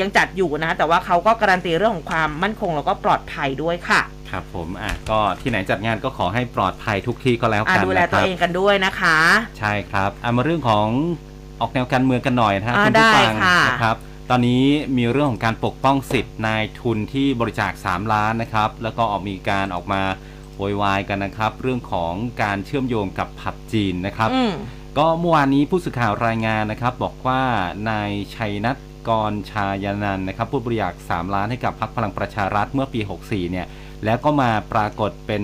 [0.00, 4.00] ยังจัดอยู่นะ แต่ว่าเขาก็การันตีเรื่องของความมั่นคงแล้วก็ปลอดภัยด้วยค่ะ
[4.34, 9.18] ครับผมอะก็ที่ไหนจัดงานก็ขอให้ปลอดภัยทุกที่ก็แล้วอ่ากันดูแลนะคตัวรับเองกันด้วยนะคะ
[9.58, 10.86] ใช่ครับอะมาเรื่องของ
[11.60, 13.96] ออกแนวการเมืองกันหน่อยนะฮะอ่าคุณผู้ฟังได้ค่ะนะครับ
[14.30, 14.64] ตอนนี้
[14.96, 20.02] มีเรื่องของการปกป้องสิทธิ์นายทุนที่บริจาค 3 ล้านนะครับ แล้วก็ออกมีการออกมา
[20.56, 22.12] โวยวายกันนะครับ เรื่องของ
[22.42, 24.52] การเชื่อมโยงกับผับจีนนะครับอืม
[24.98, 27.42] ก็เมื่อวานนี้ผู้สื่อข่าวรายงานนะครับ บอกว่า
[27.90, 28.76] นายชัยนัท
[29.08, 33.66] กรชายานันท์นะครับ ผู้บริจาค 3 ล้านให้กับพรรคพลังประชารัฐเมื่อปี 64 เนี่ย
[34.04, 35.42] แล้วก็มาปรากฏเป็น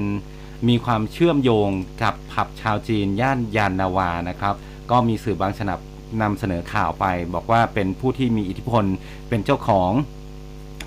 [0.68, 1.68] มีความเชื่อมโยง
[2.02, 4.54] กับผับชาวจีนย่านยานนาวานะครับ
[4.90, 5.78] ก็มีสื่อบางฉนับ
[6.22, 7.04] นำเสนอข่าวไป
[7.34, 8.84] บอกว่าเป็นผู้ที่มีอิทธิพล
[9.28, 9.90] เป็นเจ้าของ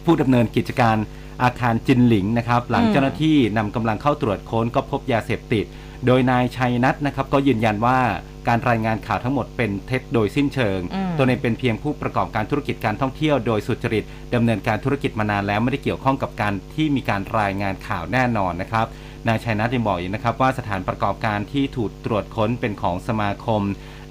[0.05, 0.97] ผู้ดำเนินกิจการ
[1.43, 5.65] อาคารจินหลิงนะครับ หลังเจ้าหน้าที่นำกำลังเข้าตรวจค้นก็พบยาเสพติด
[6.05, 7.99] โดยนายชัยนัทนะครับก็ยืนยันว่า
[8.47, 14.03] การรายงานข่าวทั้งหมดเป็นเท็จโดยสิ้นเชิงอืมตัวเองเป็นเพียงผู้ประกอบการธุรกิจการท่องเที่ยวโดยสุจริต
[14.35, 18.85] ดำเนินการธุรกิจมานานแล้วไม่ได้เกี่ยวข้องกับการที่มีการรายงานข่าวแน่นอนนะครับ
[19.27, 23.61] นายชัยนัทยังบอกอีกนะครับว่าสถานประกอบการที่ถูกตรวจค้นเป็นของสมาคม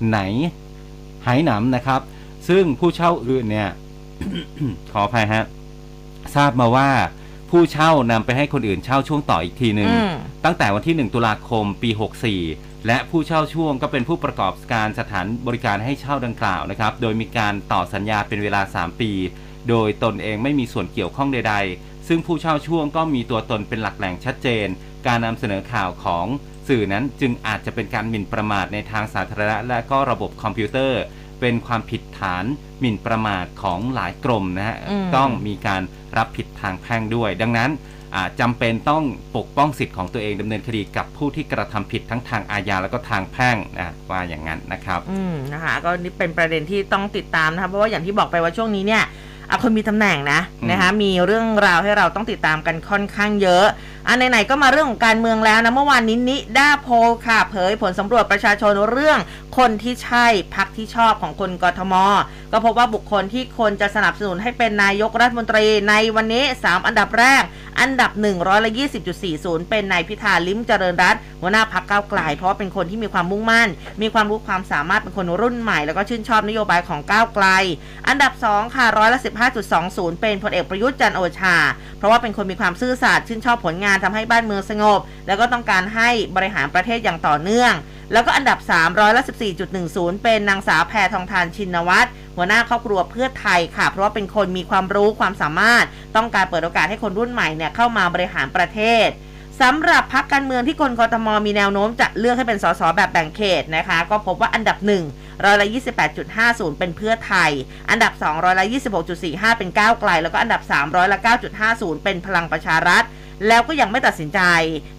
[0.09, 0.19] ไหน
[1.25, 2.01] ไหหนำนะครับ
[2.49, 3.71] ซึ่งผู้เช่าอื่นเนี่ย
[4.93, 5.45] ขออภัยฮะ
[6.35, 6.89] ทราบมาว่า
[7.53, 11.91] ผู้เช่านำไปให้คนอื่นเช่าช่วงต่ออีกทีหนึ่งอืม ตั้งแต่วันที่ 1 ตุลาคมปี
[12.39, 19.11] 64 และผู้เช่าช่วงก็เป็นผู้ประกอบการสถานบริการให้เช่าดังกล่าวนะครับ โดยมีการต่อสัญญาเป็นเวลา 3 ปี
[19.69, 24.67] โดยตนเองไม่มีส่วนเกี่ยวข้องใด ๆ ซึ่งผู้เช่าช่วงก็มีตัวตนเป็นหลักแหล่งชัดเจน
[25.07, 26.27] การนำเสนอข่าวของ
[26.69, 31.03] สื่อนั้นจึงอาจจะเป็นการหมิ่นประมาทในทางสาธารณะและก็ระบบคอมพิวเตอร์
[31.43, 32.45] เป็นความผิดฐาน
[32.81, 35.83] หมิ่นประมาทของหลายกรมนะฮะอืมต้องมีการ
[36.17, 37.71] รับผิดทางแพ่งด้วย ดังนั้น
[38.15, 39.03] อ่าจำเป็นต้อง
[39.37, 49.03] ปกป้องสิทธิ์ของตัวเองดำเนินคดีกับผู้ที่กระทำผิดทั้งทางอาญาแล้วก็ทางแพ่งนะว่าอย่างนั้นนะครับ อืมนะคะก็นี่เป็นประเด็นที่ต้องติดตามนะคะเพราะว่าอย่างที่บอกไปว่าช่วงนี้เนี่ย
[49.51, 53.67] อะคนมีตำแหน่งนะอืมนะคะมีเรื่องราวให้เราต้องติดตามกันค่อนข้างเยอะ
[54.09, 56.89] อันไหนๆก็มาเรื่องของการเมืองแล้วนะเมื่อวานนี้นิด้าโพ
[57.27, 59.19] ค่ะ เผยผลสำรวจประชาชนเรื่อง
[59.59, 61.95] คนที่ใช่พักที่ชอบของคนกทม
[62.53, 67.43] ก็พบว่าบุคคลที่คนจะสนับสนุนให้เป็นนายกรัฐมนตรีในวันนี้ 3 อันดับแรก
[67.81, 68.71] อันดับ1ร้อยละ
[69.21, 73.69] 20.40 เป็นนายพิธาลิ้มเจริญรัตน์หัวหน้าพักก้าวไกล เพราะเป็นคนที่มีความมุ่งมั่น
[74.03, 77.47] มีความรู้ความสามารถเป็นคนรุ่นใหม่ แล้วก็ชื่นชอบนโยบายของก้าวไกล
[78.09, 79.21] อันดับ 2 ค่ะร้อยละ
[79.71, 81.57] 15.20 เป็นพลเอกประยุทธ์จันโอชา
[81.99, 87.73] เพราะว่าเป็นคนมีความซื่อสัตย์ชื่นชอบผลงานทำให้บ้านเมืองสงบ แล้วก็ต้องการให้บริหารประเทศอย่างต่อเนื่อง
[88.13, 89.23] แล้วก็อันดับ3ร้อยละ
[89.73, 95.85] 14.10 เป็นนางสาวแพทองทานชินวัตรหัวหน้าครอบครัวเพื่อไทยค่ะ เพราะว่าเป็นคนมีความรู้ความสามารถ
[96.17, 99.09] ต้องการเปิดโอกาสให้คนรุ่นใหม่เนี่ยเข้ามาบริหารประเทศ
[99.63, 104.79] สำหรับพักการเมืองที่คนกทมมีแนวโน้มจะเลือกให้เป็นสสแบบแบ่งเขตนะคะ ก็พบว่าอันดับ
[105.11, 105.69] 1ร้อยละ
[106.23, 107.51] 28.50 เป็นเพื่อไทย
[107.91, 108.67] อันดับ2ร้อยละ
[109.13, 111.19] 26.45 เป็นก้าวไกล แล้วก็อันดับ3ร้อยละ
[111.63, 113.05] 9.50 เป็นพลังประชารัฐ
[113.49, 114.41] แล้วก็ยังไม่ตัดสินใจ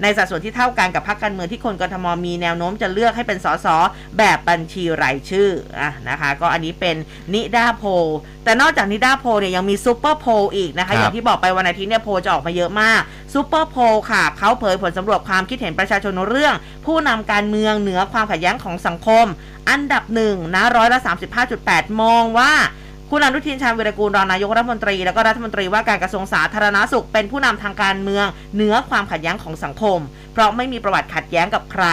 [0.02, 3.68] ในสัดส่วนที่เท่ากันกับพรรคการเมืองที่คนกทมมีแนวโน้มจะเลือกให้เป็นสส
[4.18, 6.96] แบบบัญชีรายชื่ออะนะคะ ก็อันนี้เป็น
[7.34, 7.88] นิดาโพล
[8.44, 13.02] แต่นอกจากนิดาโพลเนี่ยยังมีซูเปอร์โพลอีกนะคะครับอย่างที่บอกไปวันอาทิตย์เนี่ยโพลจะออกมาเยอะมาก
[13.34, 19.26] ซูเปอร์โพลค่ะเขาเผยผลสำรวจความคิดเห็นประชาชนเรื่อง ผู้นำการเมืองเหนือความขัดแย้งของสังคม
[19.70, 21.00] อันดับหนึ่งนะร้อยละ
[21.50, 22.54] 35.8 มองว่า
[23.16, 30.00] คุณอนุทินชาญวิรกูลรองนายกรัฐมนตรี แล้วก็รัฐมนตรีว่าการกระทรวงสาธารณาสุข เป็นผู้นำทางการเมืองเหนือความขัดแย้งของสังคม
[30.34, 31.86] เพราะไม่มีประวัติขัดแย้งกับใคร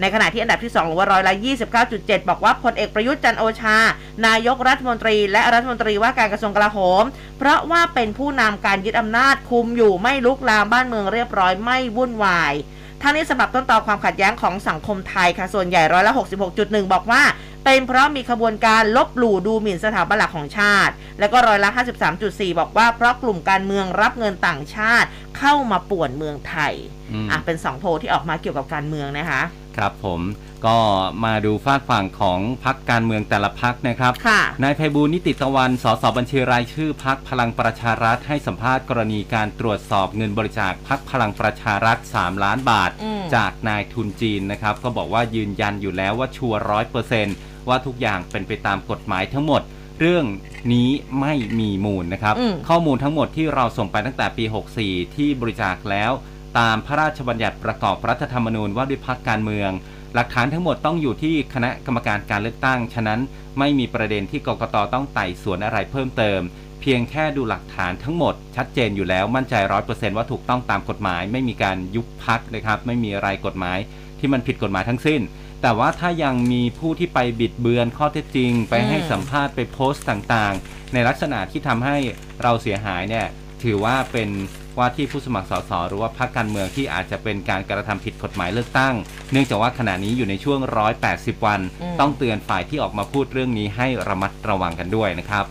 [0.00, 1.34] ในขณะที่อันดับที่2หรือว่าร้อยละ
[1.80, 3.76] 29.7 บอกว่าพลเอกประยุทธ์จันโอชา
[4.26, 7.04] นายกรัฐมนตรี และรัฐมนตรีว่าการกระทรวงกลาโหม
[7.38, 12.54] เพราะว่าเป็นผู้นำการยึดอำนาจคุมอยู่ไม่ลุกลามบ้านเมืองเรียบร้อยไม่วุ่นวาย
[13.04, 16.12] ทั้งนี้สำหรับต้นตอความขัดแย้งของสังคมไทยค่ะส่วนใหญ่ร้อยละ
[16.52, 17.22] 66.1 บอกว่า
[17.64, 21.70] เป็นเพราะมีขบวนการลบหลู่ดูหมิ่นสถาบันหลักของชาติ แล้วก็ร้อยละ
[22.14, 26.74] 53.4 บอกว่าเพราะกลุ่มการเมืองรับเงินต่างชาติเข้ามาป่วนเมืองไทย
[27.12, 29.42] อืมอะเป็นสองโพลที่ออกมาเกี่ยวกับการเมืองนะคะ
[29.76, 30.20] ครับผม
[30.66, 30.78] ก็
[31.24, 47.36] มาดูฝากฝั่งของพักการเมืองแต่ละพักนะครับค่ะนายไพบูลย์นิติตะวัน สสบัญชีรายชื่อพักพลังประชารัฐให้สัมภาษณ์กรณีการตรวจสอบเงินบริจาคพักพลังประชารัฐ 3 ล้านบาทอืมจากนายทุนจีนนะครับ ก็บอกว่ายืนยันอยู่แล้วว่าชัวร้อยเปอร์เซนต์
[47.68, 49.62] ว่าทุกอย่างเป็นไปตามกฎหมายทั้งหมด
[50.00, 50.24] เรื่อง
[50.72, 54.44] นี้ไม่มีมูลนะครับอืมข้อมูลทั้งหมดที่เราส่งไปตั้งแต่ปี
[54.80, 56.12] 64 ที่บริจาคแล้ว
[56.58, 59.70] ตามพระราชบัญญัติประกอบรัฐธรรมนูญว่าด้วยพักการเมือง
[60.14, 63.20] หลักฐานทั้งหมดต้องอยู่ที่คณะกรรมการการเลือกตั้ง ฉะนั้น
[63.58, 66.40] ไม่มีประเด็นที่กกตต้องไต่สวนอะไรเพิ่มเติม
[66.80, 73.78] เพียงแค่ดูหลักฐานทั้งหมด ชัดเจนอยู่แล้วมั่นใจร้อยเปอร์เซนต์ว่าถูกต้องตามกฎหมาย ไม่มีการยุบพักนะครับ ไม่มีอะไรกฎหมาย
[74.18, 75.20] ที่มันผิดกฎหมายทั้งสิ้น
[75.62, 81.96] แต่ว่าถ้ายังมีผู้ที่ไปบิดเบือนข้อเท็จจริง ไปให้สัมภาษณ์ไปโพสต์ต่างๆ ในลักษณะที่ทำให้
[82.42, 83.26] เราเสียหายเนี่ย
[83.62, 84.30] ถือว่าเป็น
[84.78, 88.94] ว่าที่ผู้สมัครสสหรือว่าพรรคการเมืองที่อาจจะเป็นการกระทำผิดกฎหมายเลือกตั้ง
[89.32, 90.58] เนื่องจากว่าขณะนี้อยู่ในช่วง
[91.02, 91.60] 180 วัน
[92.00, 95.44] ต้องเตือนฝ่ายที่ออกมาพูดเรื่องนี้ให้ระมัดระวังกันด้วยนะครับ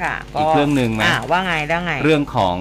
[0.00, 2.56] ค่ะอีกเรื่องหนึ่งไหมอ่าว่าไงได้ไง เรื่องของ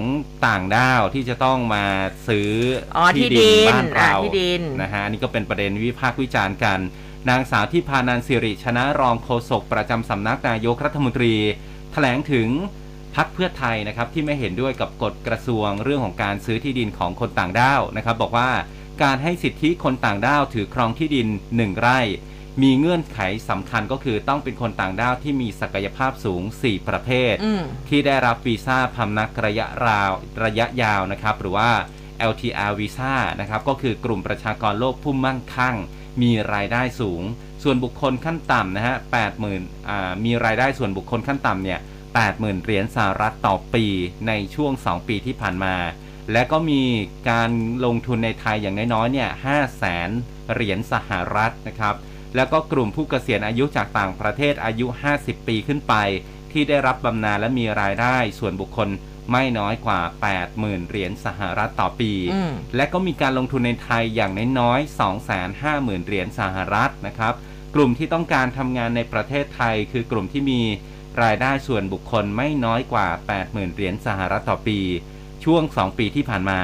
[0.47, 1.85] ต่างด้าวที่จะต้องมา
[2.27, 2.49] ซื้อ
[2.97, 6.79] ออที่ดินบ้านเราอ่าที่ดินนะฮะอันนี่ก็เป็นประเด็นวิพากษ์วิจารณ์กัน
[7.29, 11.33] นางสาวที่พานันสิริชนะรองโฆษกประจำสำนักนายกรัฐมนตรี
[11.91, 12.49] แถลงถึง
[13.15, 18.49] พักเพื่อไทยนะครับที่ไม่เห็นด้วยกับกฎกระทรวงเรื่องของการซื้อที่ดินของคนต่างด้าวนะครับ บอกว่า
[19.03, 21.99] การให้สิทธิคนต่างด้าวถือครองที่ดิน 1 ไร่
[22.61, 30.11] มีเงื่อนไขสำคัญก็คือต้องเป็นคนต่างด้าวที่มีศักยภาพสูง 4 ประเภท อืม ที่ได้รับวีซ่าพำนักระยะราว
[30.43, 31.69] ระยะยาวนะครับ หรือว่า
[32.31, 35.75] LTR วีซ่านะครับ ก็คือกลุ่มประชากรโลกผู้มั่งคั่ง
[36.21, 37.21] มีรายได้สูง
[37.63, 38.95] ส่วนบุคคลขั้นต่ำนะฮะ
[39.41, 41.79] 80,000อ่ามีรายได้ส่วนบุคคลขั้นต่ำเนี่ย
[42.21, 43.85] 80,000 เหรียญสหรัฐต่อปี
[44.27, 45.75] ในช่วง 2 ปีที่ผ่านมา
[46.31, 46.81] และก็มี
[47.29, 47.49] การ
[47.85, 50.09] ลงทุนในไทยอย่างน้อยๆเนี่ย5แสน
[50.53, 51.95] เหรียญสหรัฐนะครับ
[52.35, 55.93] แล้วก็กลุ่มผู้เกษียณอายุจากต่างประเทศอายุ 50 ปีขึ้นไป
[56.51, 58.89] ที่ได้รับบำนาญและมีรายได้ส่วนบุคคล
[59.31, 60.01] ไม่น้อยกว่า
[60.45, 64.99] 80,000 เหรียญสหรัฐต่อปีอืมและก็มีการลงทุนในไทยอย่างน้อยๆ
[65.51, 67.33] 250,000 เหรียญสหรัฐนะครับ
[67.75, 70.61] กลุ่มที่ต้องการทำงานในประเทศไทย คือกลุ่มที่มี
[71.23, 73.07] รายได้ส่วนบุคคลไม่น้อยกว่า
[73.41, 74.79] 80,000 เหรียญสหรัฐต่อปี
[75.43, 76.61] ช่วง 2 ปีที่ผ่านมา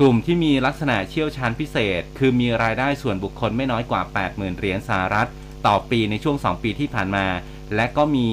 [0.00, 5.28] กลุ่มที่มีลักษณะเชี่ยวชาญพิเศษ คือมีรายได้ส่วนบุคคลไม่น้อยกว่า 80,000 เหรียญสหรัฐ
[5.66, 7.26] ต่อปีในช่วง 2 ปีที่ผ่านมา
[7.74, 8.28] และก็มี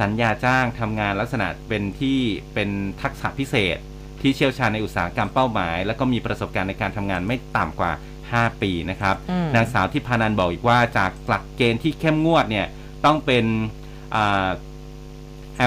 [0.00, 2.18] สัญญาจ้างทำงานลักษณะเป็นที่
[2.54, 2.68] เป็น
[3.02, 3.76] ทักษะพิเศษ
[4.20, 7.92] ที่เชี่ยวชาญในอุตสาหกรรมเป้าหมาย และก็มีประสบการณ์ในการทำงานไม่ต่ำกว่า
[8.26, 12.66] 5 ปีนะครับอืมนางสาวที่พานันบอกอีกว่าจากหลักเกณฑ์ที่เข้มงวดเนี่ย
[13.04, 13.44] ต้องเป็น
[14.14, 14.48] อ่า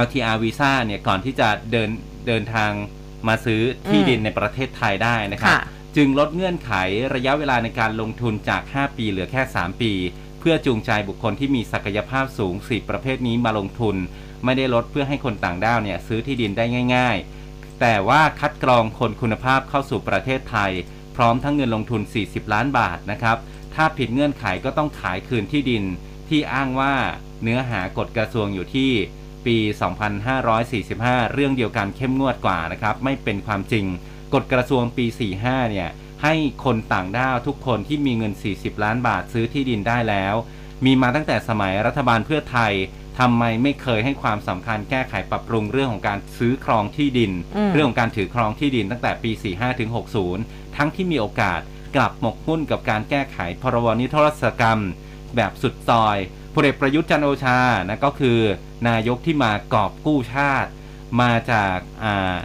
[0.04, 1.90] LTR วีซ่าเนี่ยก่อนที่จะเดิน
[2.28, 2.72] เดินทาง
[3.28, 5.62] มาซื้อที่อืมดินในประเทศไทยได้นะครับค่ะ
[5.96, 6.72] จึงลดเงื่อนไข
[7.16, 9.94] ระยะเวลาในการลงทุนจาก 5 ปีเหลือแค่ 3 ปี
[10.40, 13.96] เพื่อจูงใจบุคคลที่มีศักยภาพสูง 4 ประเภทนี้มาลงทุน
[14.46, 17.18] ไม่ได้ลดเพื่อให้คนต่างด้าวเนี่ยซื้อที่ดินได้ง่าย
[17.50, 20.72] ๆ แต่ว่าคัดกรองคนคุณภาพเข้าสู่ประเทศไทย
[21.16, 23.38] พร้อมทั้งเงินลงทุน 40 ล้านบาทนะครับ
[23.76, 25.84] ถ้าผิดเงื่อนไขก็ต้องขายคืนที่ดิน
[26.30, 26.94] ที่อ้างว่า
[27.44, 28.92] เนื้อหากฎกระทรวงอยู่ที่
[29.46, 29.58] ปี
[30.46, 33.86] 2545 เรื่องเดียวกันเข้มงวดกว่านะครับ ไม่เป็นความจริง
[34.34, 35.06] กฎกระทรวงปี
[35.40, 35.90] 45 เนี่ย
[36.24, 36.34] ให้
[36.66, 40.36] คนต่างด้าวทุกคนที่มีเงิน 40 ล้านบาทซื้อที่ดินได้แล้ว
[40.86, 42.74] มีมาตั้งแต่สมัยรัฐบาลเพื่อไทย
[43.20, 49.90] ทำไมไม่เคยให้ความสำคัญแก้ไขปรับปรุงเรื่องของการซื้อครองที่ดินอืมเรื่องของการถือครองที่ดินตั้งแต่ปี 45 ถึง
[50.34, 51.60] 60 ทั้งที่มีโอกาส
[51.96, 54.80] กลับหมกมุ่นกับการแก้ไขพรบนิรโทษกรรม
[55.36, 56.18] แบบสุดซอย
[56.54, 57.60] พลเอกประยุทธ์จันโอชา
[57.90, 58.40] นะก็คือ
[58.90, 60.70] นายกที่มากอบกู้ชาติ
[61.22, 62.38] มาจากอ่า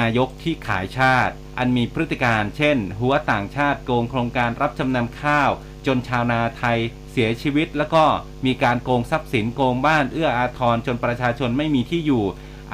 [0.00, 5.50] นายกที่ขายชาติ อันมีพฤติการเช่น หัวต่างชาติโกงโครงการรับจำนำข้าว
[5.86, 6.78] จนชาวนาไทย
[7.12, 8.04] เสียชีวิต แล้วก็
[8.46, 12.24] มีการโกงทรัพย์สินโกงบ้านเอื้ออาทรจนประชาชนไม่มีที่อยู่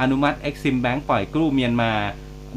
[0.00, 1.92] อนุมัติ Exim Bank ปล่อยกู้เมียนมา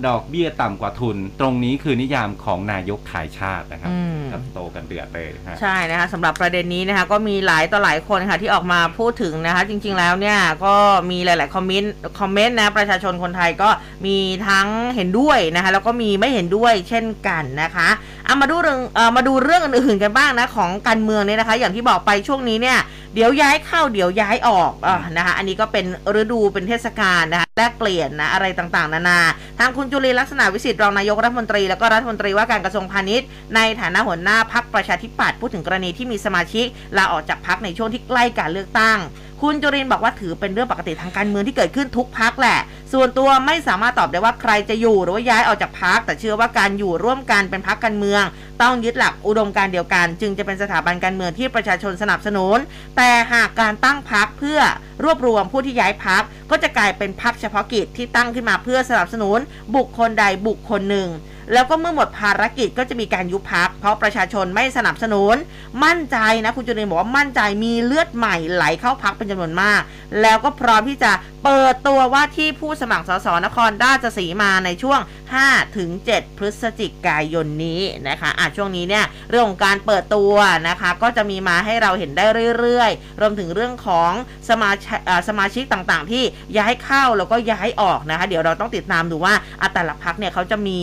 [0.07, 10.75] ดอกเบี้ยต่ำกว่าทุน ตรงนี้คือนิยามของนายกขายชาตินะครับอืมครับโตกันเดือดเลยฮะใช่นะคะสำหรับประเด็นนี้นะคะก็มีหลายต่อหลายคนค่ะที่ออกมาพูดถึงนะคะ จริง ๆแล้วเนี่ยก็
[11.11, 13.69] มีหลาย ๆ คอมเมนต์คอมเมนต์นะประชาชนคนไทยก็
[14.05, 17.89] มีทั้งเห็นด้วยนะคะแล้วก็มีไม่เห็นด้วยเช่นกันนะคะ
[18.31, 18.79] เอามาดูเรื่อง
[19.17, 22.77] มาดูเรื่องอื่นๆกันบ้างนะของการเมืองเนี่ยนะคะ อย่างที่บอกไปช่วงนี้เนี่ย
[23.15, 25.85] เดี๋ยวย้ายเข้าเดี๋ยวย้ายออกอะนะคะอันนี้ก็เป็น
[26.21, 29.19] ฤดูเป็นเทศกาลนะคะแลกเปลี่ยนนะอะไรต่างๆ นานา
[29.59, 36.65] ทางคุณจุลีลักษณะวิสิทธิ์รองนายกรัฐมนตรี แล้วก็รัฐมนตรีว่าการกระทรวงพาณิชย์ ในฐานะหัวหน้าพักประชาธิปัตย์พูดถึงกรณีที่มีสมาชิก
[36.97, 38.99] ลาออกจากพักในช่วงที่ใกล้การเลือกตั้ง
[39.45, 42.59] คุณจุรินบอกว่าถือเป็นเรื่องปกติทางการเมืองที่เกิดขึ้นทุกพักแหละ
[42.93, 48.23] ส่วนตัวไม่สามารถตอบได้ว่าใครจะอยู่หรือว่าย้ายออกจากพัก แต่เชื่อว่าการอยู่ร่วมกันเป็นพักการเมือง
[48.61, 52.57] ต้องยึดหลักอุดมการเดียวกัน จึงจะเป็นสถาบันการเมืองที่ประชาชนสนับสนุน
[52.97, 54.59] แต่หากการตั้งพักเพื่อ
[55.03, 59.39] รวบรวมผู้ที่ย้ายพักก็จะกลายเป็นพักเฉพาะกิจที่ตั้งขึ้นมาเพื่อสนับสนุน
[59.75, 61.09] บุคคลใดบุคคลหนึ่ง
[61.53, 65.35] แล้วก็เมื่อหมดภารกิจก็จะมีการยุบพัก เพราะประชาชนไม่สนับสนุน
[65.83, 69.81] มั่นใจนะคุณจุลินบอกว่ามั่นใจมีเลือดใหม่ไหลเข้าพักเป็นจำนวนมาก
[70.21, 71.11] แล้วก็พร้อมที่จะ
[71.43, 74.99] เปิดตัวว่าที่ผู้สมัครสสนครราชสีมาในช่วง
[75.37, 80.33] 5ถึง7พฤศจิกายนนี้นะคะอะช่วงนี้เนี่ยเรื่องของการเปิดตัว
[80.69, 82.25] นะคะ ก็จะมีมาให้เราเห็นได้
[82.59, 84.11] เรื่อยๆ รวมถึงเรื่องของ
[84.49, 86.23] สมาชิกสมาชิกต่างๆ ที่
[86.57, 90.79] ย้ายเข้าแล้วก็ย้ายออกนะคะ เดี๋ยวเราต้องติดตามดูว่าอะแต่ละพักเนี่ยเขาจะมี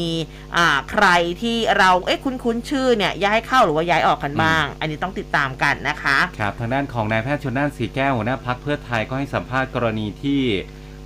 [0.58, 1.06] อ่าใคร
[1.42, 10.42] ที่เราเอ๊ะคุ้นๆชื่อเนี่ยย้ายเข้าหรือว่าย้ายออกกันบ้าง อันนี้ต้องติดตามกันนะคะครับทางด้านของนายแพทย์ชนน่านสีแก้วหัวหน้าพักเพื่อไทยก็ให้สัมภาษณ์กรณีที่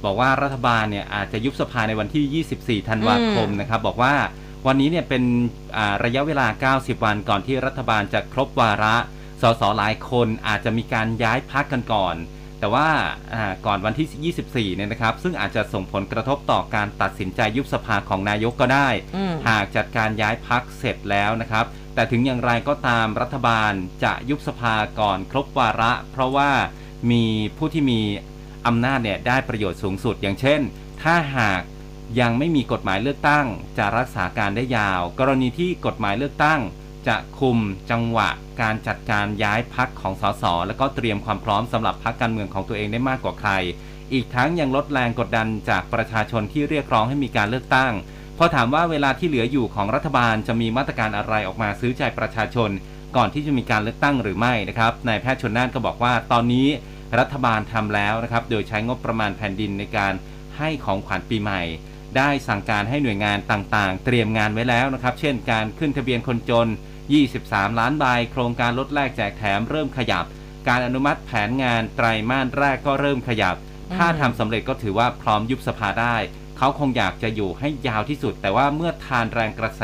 [0.05, 2.45] บอกว่ารัฐบาลเนี่ยอาจจะยุบสภาในวันที่
[2.83, 4.15] 24 ธันวาคมนะครับ บอกว่า
[4.67, 5.23] วันนี้เนี่ยเป็น
[5.77, 8.97] อ่าระยะเวลา 90 วันก่อนที่รัฐบาลจะครบวาระ
[9.43, 12.15] สสหลายคนอาจจะมีการย้ายพักกันก่อน
[12.62, 12.90] แต่ว่า
[13.35, 23.72] อ่าก่อนวันที่ 24 เนี่ยนะครับ ซึ่งอาจจะส่งผลกระทบต่อการตัดสินใจยุบสภาของนายกก็ได้อืมหากจัดการย้ายพักเสร็จแล้วนะครับ แต่ถึงอย่างไรก็ตามรัฐบาล
[24.05, 26.51] จะยุบสภาก่อนครบวาระ เพราะว่า
[27.11, 27.25] มี
[27.57, 28.01] ผู้ที่มี
[28.66, 30.61] อำนาจเนี่ยได้ประโยชน์สูงสุด อย่างเช่น
[31.03, 31.62] ถ้าหาก
[32.20, 33.46] ยังไม่มีกฎหมายเลือกตั้ง
[33.79, 36.61] จะรักษาการได้ยาว กรณีที่กฎหมายเลือกตั้ง
[37.09, 37.59] จะคุม
[37.91, 38.29] จังหวะ
[38.61, 43.51] การจัดการย้ายพักของสสแล้วก็เตรียมความพร้อมสำหรับพักการเมืองของตัวเองได้มากกว่าใคร
[44.12, 47.93] อีกทั้งยังลดแรงกดดันจากประชาชนที่เรียกร้องให้มีการเลือกตั้ง
[48.38, 52.71] พอถามว่าเวลาที่เหลืออยู่ของรัฐบาลจะมีมาตรการอะไรออกมาซื้อใจประชาชน
[53.17, 56.69] ก่อนที่จะมีการเลือกตั้งหรือไม่นะครับนายแพทย์ชนน่านก็บอกว่าตอนนี้
[57.19, 60.12] รัฐบาลทำแล้วนะครับโดยใช้งบประมาณแผ่นดินในการ
[60.59, 61.62] ให้ของขวัญปีใหม่
[62.17, 66.69] ได้สั่งการให้หน่วยงานต่างๆ เตรียมงานไว้แล้วนะครับ เช่น การขึ้นทะเบียนคนจน
[67.11, 70.25] 23 ล้านใบโครงการลดแลกแจกแถมเริ่มขยับ
[70.69, 73.57] การอนุมัติแผนงานไตรมาสแรกก็เริ่มขยับ
[73.97, 76.17] ถ้าทำสำเร็จก็ถือว่าพร้อมยุบสภาได้
[76.59, 79.83] เขาคงอยากจะอยู่ให้ยาวที่สุด แต่ว่าเมื่อทานแรงกระแส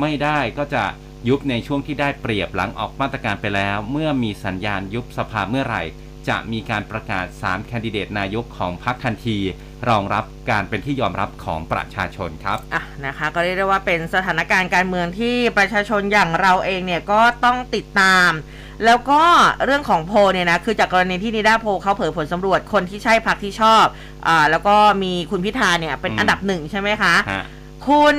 [0.00, 0.84] ไม่ได้ก็จะ
[1.28, 5.82] ยุบในช่วงที่ได้เปรียบหลังออกมาตรการไปแล้ว เมื่อมีสัญญาณยุบสภาเมื่อไหร่
[6.28, 9.38] จะมีการประกาศ 3 แคนดิเดตนายกของพรรคทันที
[9.88, 18.30] รองรับการเป็นที่ยอมรับของประชาชนครับอะนะคะ ก็เรียกได้ว่าเป็นสถานการณ์การเมืองที่ประชาชนอย่างเราเองเนี่ยก็ต้องติดตาม
[18.84, 19.22] แล้วก็
[19.64, 23.84] เรื่องของโพลเนี่ยนะคือจากกรณีที่นิดาโพลเขาเผยผลสำรวจคนที่ใช่พักที่ชอบ
[24.26, 27.44] อ่าแล้วก็มีคุณพิธาเนี่ยเป็นอืมอันดับหนึ่งใช่ไหมคะฮะ
[27.88, 28.16] คุณ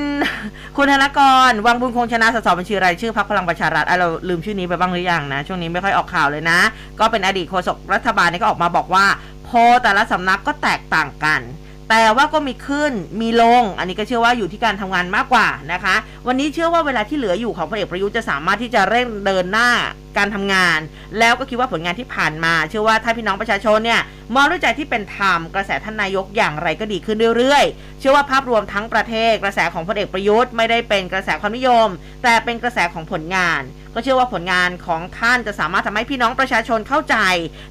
[0.77, 6.59] คุณธนกร วังบุญคงชนะสสบัญชีรายชื่อพักพลังประชารัฐอะเราลืมชื่อนี้ไปบ้างหรือยังนะ ช่วงนี้ไม่ค่อยออกข่าวเลยนะ
[6.99, 9.05] ก็เป็นอดีตโฆษกรัฐบาลนี่ก็ออกมาบอกว่า
[9.45, 9.49] โพ
[9.83, 11.41] แต่ละสำนักก็แตกต่างกัน
[11.89, 15.95] แต่ว่าก็มีขึ้นมีลง อันนี้ก็เชื่อว่าอยู่ที่การทำงานมากกว่านะคะ
[16.27, 19.69] วันนี้เชื่อว่าเวลาที่เหลืออยู่ของพลเอกประยุทธ์จะสามารถที่จะเร่งเดินหน้า
[20.17, 20.79] การทำงาน
[21.19, 24.01] แล้วก็คิดว่าผลงานที่ผ่านมา เชื่อว่าถ้าพี่น้องประชาชนเนี่ย
[24.35, 31.87] มองด้วยใจที่เป็นธรรมกระแสท่านนายกอย่างไรก็ดีขึ้นเรื่อยๆ เชื่อว่าภาพรวมทั้งประเทศกระแสของพลเอกประยุทธ์ไม่ได้เป็นกระแสความนิยม
[32.23, 33.61] แต่เป็นกระแสของผลงาน
[33.95, 37.15] ก็เชื่อว่าผลงานของท่านจะสามารถทำให้พี่น้องประชาชนเข้าใจ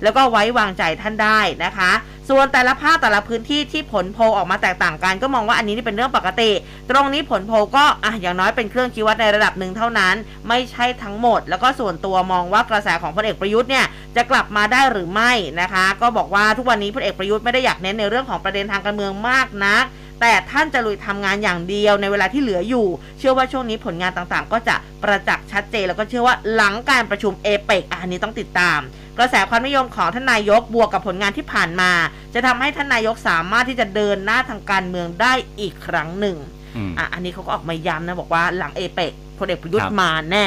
[0.02, 1.92] แล้วก็ไว้วางใจท่านได้นะคะ
[2.28, 6.50] ส่วนแต่ละภาคแต่ละพื้นที่ที่ผลโพออกมาแตกต่างกัน ก็มองว่าอันนี้นี่เป็นเรื่องปกติ
[6.90, 10.14] ตรงนี้ผลโพก็อะอย่างน้อยเป็นเครื่องชี้วัดในระดับหนึ่งเท่านั้น
[10.48, 13.86] ไม่ใช่ทั้งหมด แล้วก็ส่วนตัวมองว่ากระแสของพลเอกประยุทธ์เนี่ย
[14.16, 19.84] จะกลับมาได้หรือไม่นะคะ ก็บอกว่าทุกวันนี้พลเอกประยุทธ์ไม่ได้อยากเน้นในเรื่องของประเด็นทางการเมืองมากนัก
[20.20, 22.86] แต่ท่านจะลุยทำงานอย่างเดียวในเวลาที่เหลืออยู่
[23.18, 28.80] เชื่อว่าช่วงนี้ผลงานต่างๆ ก็จะประจักษ์ชัดเจน แล้วก็เชื่อว่าหลังการประชุมเอเปกอันนี้ต้องติดตาม
[29.18, 31.92] กระแสความนิยมของท่านนายกบวกกับผลงานที่ผ่านมา
[32.34, 36.36] จะทำให้ท่านนายกสามารถที่จะเดินหน้าทางการเมืองได้อีกครั้งหนึ่ง
[36.76, 40.46] อืมอะอันนี้เขาก็ออกมาย้ำนะบอกว่าหลังเอเปกพลเอกประยุทครัธ์บมาแน่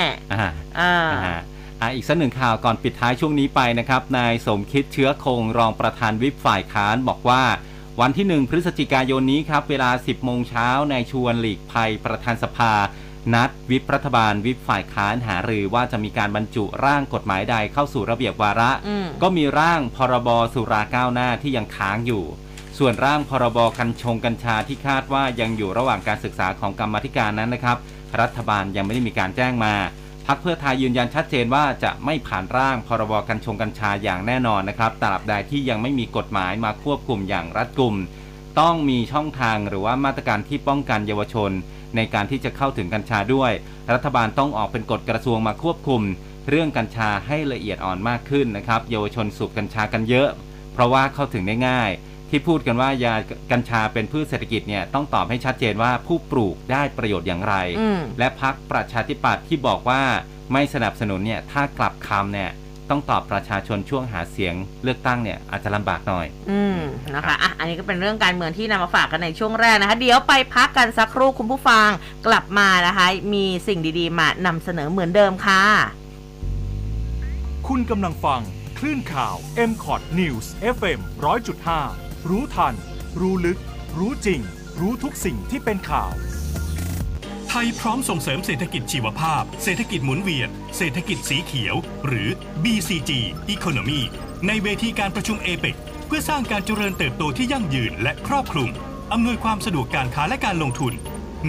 [0.79, 1.09] อ่า
[1.81, 7.43] อ่านะฮะอะอีกสักหนึ่งข่าวก่อนปิดท้ายช่วงนี้ไปนะครับ นายสมคิดเชื้อคงรองประธานวิปฝ่ายค้านบอกว่า
[8.01, 12.73] วันที่ 1 พฤศจิกายนนี้ครับ เวลา 10 โมงเช้านายชวนหลีกภัยประธานสภา
[13.33, 22.23] นัดวิปรัฐบาลวิปฝ่ายค้านหารือว่าจะมีการบรรจุร่างกฎหมายใดเข้าสู่ระเบียบวาระอืมก็มีร่างพรบสุราก้าวหน้าที่ยังค้างอยู่
[22.77, 27.77] ส่วนร่างพรบกัญชงกัญชาที่คาดว่ายังอยู่ระหว่างการศึกษาของกรรมาธิการนั้นนะครับ
[28.21, 29.75] รัฐบาลยังไม่ได้มีการแจ้งมา
[30.33, 37.95] พักเพื่อไทยยืนยันชัดเจนว่าจะไม่ผ่านร่างพรบกัญชงกัญชาอย่างแน่นอนนะครับตราบใดที่ยังไม่มีกฎหมายมาควบคุมอย่างรัดกุม
[38.59, 41.51] ต้องมีช่องทางหรือว่ามาตรการที่ป้องกันเยาวชน
[41.95, 43.51] ในการที่จะเข้าถึงกัญชาด้วย
[43.93, 46.01] รัฐบาลต้องออกเป็นกฎกระทรวงมาควบคุม
[46.49, 50.29] เรื่องกัญชาให้ละเอียดอ่อนมากขึ้นนะครับ เยาวชนสูบกัญชากันเยอะ
[50.73, 51.89] เพราะว่าเข้าถึงได้ง่าย
[52.31, 53.15] ที่พูดกันว่ายา
[53.51, 60.01] กัญชาเป็นพืชเศรษฐกิจเนี่ยต้องตอบให้ชัดเจนว่าผู้ปลูกได้ประโยชน์อย่างไรอืมและพักประชาธิปัตย์ที่บอกว่า
[60.53, 62.51] ไม่สนับสนุนเนี่ยถ้ากลับคำเนี่ย
[62.89, 66.79] ต้องตอบประชาชนช่วงหาเสียงเลือกตั้งเนี่ยอาจจะลำบากหน่อย อืม
[67.15, 71.87] นะคะอะอันนี้ก็เป็นเรื่องการเมืองที่นำมาฝากกันในช่วงแรกนะคะ เดี๋ยวไปพักกันสักครู่คุณผู้ฟัง
[72.27, 75.63] กลับมานะคะ มีสิ่งดีๆ มานำเสนอเหมือนเดิมค่ะ
[77.67, 78.41] คุณกำลังฟัง
[78.77, 79.35] คลื่นข่าว
[79.69, 82.75] m c o t News FM 100.5 รู้ทัน
[83.19, 83.59] รู้ลึก
[83.97, 84.41] รู้จริง
[84.79, 86.11] รู้ทุกสิ่งที่เป็นข่าว
[87.49, 91.75] ไทยพร้อมส่งเสริมเศรษฐกิจชีวภาพ เศรษฐกิจหมุนเวียน เศรษฐกิจสีเขียว
[92.07, 92.29] หรือ
[92.63, 93.11] BCG
[93.53, 94.01] Economy
[94.47, 95.65] ในเวทีการประชุมเอเป
[96.07, 98.69] เพื่อสร้างการเจริญเติบโตที่ยั่งยืนและครอบคลุม
[99.13, 100.93] อำนวยความสะดวกการค้าและการลงทุน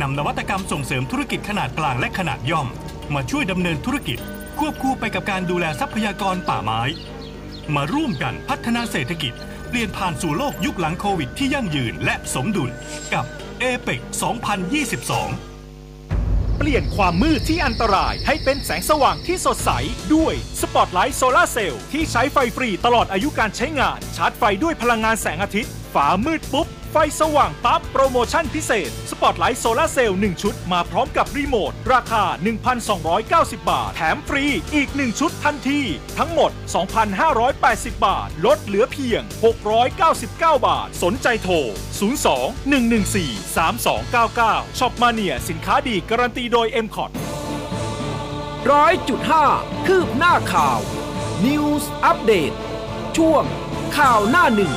[0.01, 2.69] นำนวัตกรรมส่งเสริมธุรกิจขนาดกลางและขนาดย่อม
[3.15, 4.19] มาช่วยดำเนินธุรกิจ
[4.59, 6.81] ควบคู่ไปกับการดูแลทรัพยากรป่าไม้
[7.75, 9.33] มาร่วมกันพัฒนาเศรษฐกิจ
[9.75, 12.71] เปลี่ยนผ่านสู่โลกยุคหลังโควิดที่ยั่งยืนและสมดุล
[13.15, 13.25] กับ
[13.61, 14.01] เอเปก
[15.71, 19.71] 2022 เปลี่ยนความมืดที่อันตรายให้เป็นแสงสว่างที่สดใส
[20.15, 32.25] ด้วยสปอตไลท์โซลาเซลล์ที่ใช้ไฟฟรีตลอดอายุการใช้งาน ชาร์จไฟด้วยพลังงานแสงอาทิตย์ ฟ้ามืดปุ๊บ ไฟสว่างปั๊บโปรโมชั่นพิเศษ สปอตไลท์โซลาเซลล์1ชุดมาพร้อมกับรีโมท ราคา
[32.97, 35.81] 1,290 บาท แถมฟรีอีก 1 ชุดทันที
[36.19, 36.51] ทั้งหมด
[37.29, 39.23] 2,580 บาท ลดเหลือเพียง
[39.95, 41.55] 699 บาท สนใจโทร
[42.21, 42.73] 02
[43.13, 43.57] 114
[44.17, 47.11] 3299ช็อปมาเนียสินค้าดีการันตีโดย m c o t
[48.71, 49.47] ร้อยจุดห้า
[49.87, 50.81] คืบหน้าข่าว
[51.45, 52.53] News อัปเดต
[53.17, 53.45] ช่วง
[53.97, 54.75] ข่าวหน้าหนึ่ง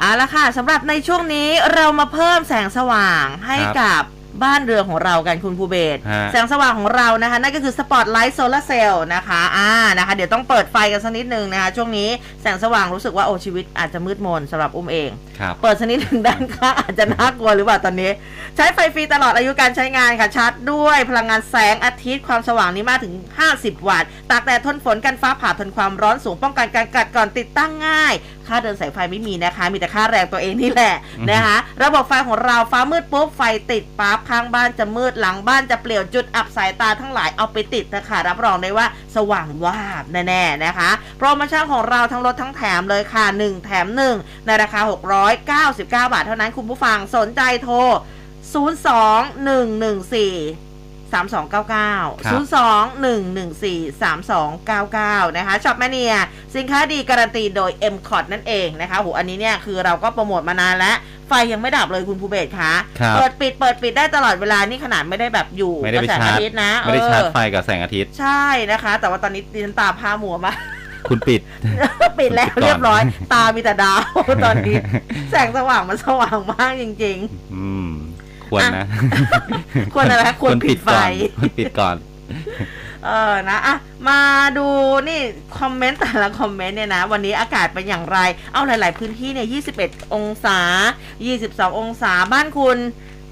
[0.00, 4.02] เอาละค่ะสำหรับในช่วงนี้เรามาเพิ่มแสงสว่างให้ครับกับ
[4.44, 12.08] บ้านเรือนของเรากันคุณภูเบศฮะ แสงสว่างของเรานะคะ นั่นก็คือสปอตไลท์โซลาเซลล์นะคะอ่านะคะ เดี๋ยวต้องเปิดไฟกันสักนิดนึงนะคะ ช่วงนี้
[12.42, 18.10] แสงสว่างรู้สึกว่าโอ้ชีวิตอาจจะมืดมนสำหรับอุ้มเอง ครับ เปิดสักนิดหนึ่งด้านข้างอาจจะน่ากลัวหรือเปล่าตอนนี้
[18.56, 23.14] ใช้ไฟฟรีตลอดอายุการใช้งานค่ะชาร์จด้วยพลังงานแสงอาทิตย์ความสว่างนี้มากถึง
[23.50, 28.14] 50 วัตต์ตากแดดทนฝนกันฟ้าผ่าทนความร้อนสูงป้องกันการกัดกร่อนติดตั้งง่าย
[28.46, 30.94] ค่าเดินสายไฟไม่มีนะคะ มีแต่ค่าแรงตัวเองนี่แหละ
[31.30, 43.86] นะคะ ระบบไฟของเราฟ้ามืดปุ๊บไฟติดปั๊บข้างบ้านจะมืดหลังบ้านจะเปลี่ยวจุดอับสายตาทั้งหลายเอาไปติดนะคะรับรองได้ว่าสว่างวาบแน่ๆนะคะโปรโมชั่นของเราทั้งลดทั้งแถมเลยค่ะ 1 แถม
[44.18, 47.76] 1 ในราคา 699 บาทเท่านั้นคุณผู้ฟังสนใจโทร
[48.54, 50.69] 02114
[51.14, 53.04] 3299ครับ02
[53.60, 54.02] 114
[55.28, 56.14] 3299 นะคะ Shop Mania
[56.54, 60.96] สินค้าดีการันตีโดย m c o t นั่นเองนะคะโหอันนี้เนี่ยคือเราก็โปรโมทมานานแล้ว
[61.28, 70.58] ไฟยังไม่ดับเลยคุณภูเบศคะครับเปิดปิดเปิดปิดได้ตลอดเวลานี่ขนาดไม่ได้แบบอยู่ไม่ได้ไปกระแสชาร์จอาทิตย์นะไม่ได้ชาร์จเออไฟกับแสงอาทิตย์ ใช่นะคะ แต่ว่าตอนนี้ดิฉันตาพร่ามัวมาก
[71.08, 71.40] คุณปิด
[72.18, 74.00] ปิดแล้วปิดก่อนเรียบร้อย ตามีแต่ดาว
[74.44, 74.76] ตอนนี้
[75.30, 77.18] แสงสว่างมันสว่างมากจริง
[77.54, 77.90] อืม
[78.50, 81.06] ควรนะๆควรอะไรคะควรปิดไฟก่อน
[81.38, 81.96] ควรปิดก่อน
[83.04, 83.76] เออนะอะ
[84.08, 84.20] มา
[84.58, 84.66] ดู
[85.08, 85.20] นี่
[85.58, 88.18] คอมเมนต์แต่ละคอมเมนต์เนี่ยนะ วันนี้อากาศเป็นอย่างไร
[88.52, 89.46] เอาหลาย ๆ พื้นที่เนี่ย
[89.80, 90.58] 21 องศา
[91.18, 92.78] 22 องศาบ้านคุณ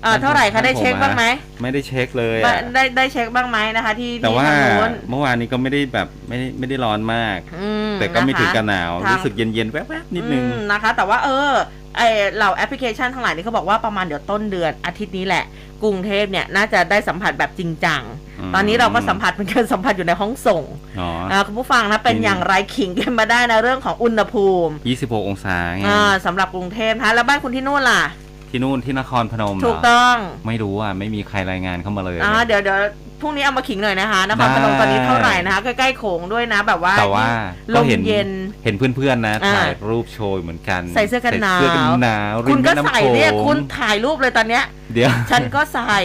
[0.03, 1.25] เอ่อเท่าไหร่คะได้เช็คบ้างไหม
[1.63, 11.53] ไม่ได้เช็คเลยบ้าอะนได้ได้เช็คบ้างไหมนะคะ ที่แต่ที่ว่าทางนู้นเมื่อวานนี้ก็ไม่ได้แบบไม่ได้ไม่ได้ร้อนมาก อืมแต่ก็ไม่ถึงกับหนาวทาง รู้สึกเย็นๆแวบๆนิดนึง อืมนะคะ แต่ว่าเออ
[11.97, 12.01] ไอ
[12.37, 15.45] เหล่าแอปพลิเคชันทั้งหลายนี่เขาบอกว่าประมาณเดี๋ยวต้นเดือนอาทิตย์นี้แหละ
[15.83, 18.03] กรุงเทพเนี่ยน่าจะได้สัมผัสแบบจริงจัง
[18.41, 20.63] อืม ตอนนี้เราก็สัมผัสเป็นการสัมผัสอยู่ในห้องส่ง
[21.01, 28.03] อ๋ออ่าคุณผู้ฟังนะเป็นอืม อย่างไรขิงกันมาได้นะเรื่องของอุณหภูมิ26 องศาไง อ่าสำหรับกรุงเทพนะคะแล้วบ้านคุณที่นู่นล่ะ
[28.51, 32.79] ที่นู่นที่นครพนมเหรถูกต้องไม่รู้อะไม่มีใครรายงานเข้ามาเลยอ่าเดี๋ยวเดี๋ยว
[33.21, 37.29] พรุ่งนี้เอามาขิงหน่อยนะคะนครพนมได้ตอนนี้เท่าไหร่นะคะ ใกล้ๆโขงด้วยนะแบบว่าแต่ว่า
[37.75, 38.29] ลก็มเห็นเย็น
[38.65, 45.97] เห็นเพื่อนๆนะอ่าถ่ายรูปโชว์เหมือนกัน ใส่เสื้อกันหนาวใส่เสื้อกันหนาวริคุมณก็แม่น้ำใส่โขเนี่ยงคุณถ่ายรูปเลยตอนเนี้ย เดี๋ยว ฉันก็ใส่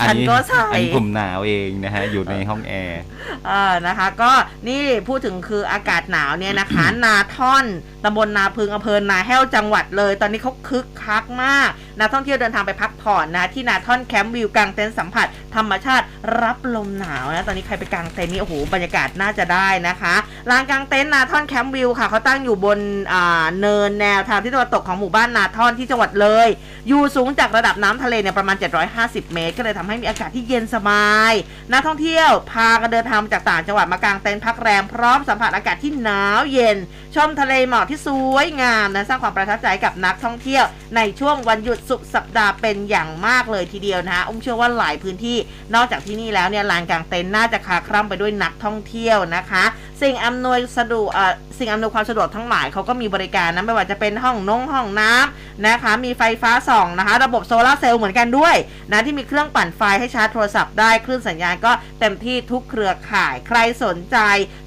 [0.00, 3.02] อันฉันนี้ก็ใส่อันนี้ผมหนาวเองนะฮะ อยู่ในห้องแอร์
[3.46, 4.32] เออนะคะ ก็
[4.68, 7.64] นี่พูดถึงคืออากาศหนาวเนี่ยนะคะ นาท่อน
[8.04, 16.06] ตำบลนาพึงอำเภอนาแห้วจังหวัดเลย ตอนนี้เขาคึกคักมาก นักท่องเที่ยวเดินทางไปพักผ่อนนะ ที่นาท่อนแคมป์วิวกลางเต็นท์สัมผัส ธรรมชาติ
[16.42, 20.14] รับลมหนาวนะ ตอนนี้ใครไปกางเต็นท์นี่โอ้โหบรรยากาศน่าจะได้นะคะ
[20.50, 22.78] ลานกางเต็นท์นาท่อนแคมป์วิวค่ะเขาตั้งอยู่บน
[23.12, 26.48] อ่าเนินแนวทางที่ตะวันตกของหมู่บ้านนาท่อนที่จังหวัดเลย
[26.88, 28.56] อยู่สูงจากระดับับน้ำทะเลเนี่ยประมาณ
[28.94, 31.32] 750 เมตร ก็เลยทำให้มีอากาศที่เย็นสบาย
[31.72, 36.76] นักท่องเที่ยวพากันเดินทางมาจากต่างจังหวัดมากางเต็นท์พักแรมพร้อมสัมผัสอากาศที่หนาวเย็น
[37.14, 40.64] ชมทะเลหมอกที่สวยงามนะสร้างความประทับใจกับนักท่องเที่ยว
[40.96, 45.38] ในช่วงวันหยุดสุดสัปดาห์เป็นอย่างมากเลยทีเดียวนะคะอุ้มเชื่อว่าหลายพื้นที่
[45.74, 49.64] นอกจากที่นี่แล้วเนี่ยลานกางเต็นท์น่าจะคาคร่ำไปด้วยนักท่องเที่ยวนะคะ
[50.02, 58.54] สิ่งอำนวยสะดวกอ่อสิ่งอำนวยความสะดวกทั้งหลายเขาก็มีบริการนะไม่ว่าจะเป็นห้องนงห้องน้ำนะคะ มีไฟฟ้าส่องนะคะ ระบบโซลาร์เซลล์เหมือนกันด้วย
[58.92, 64.16] นะที่มีเครื่องปั่นไฟให้ชาร์จโทรศัพท์ได้คลื่นสัญญาณก็เต็มที่ทุกเครือข่ายใครสนใจ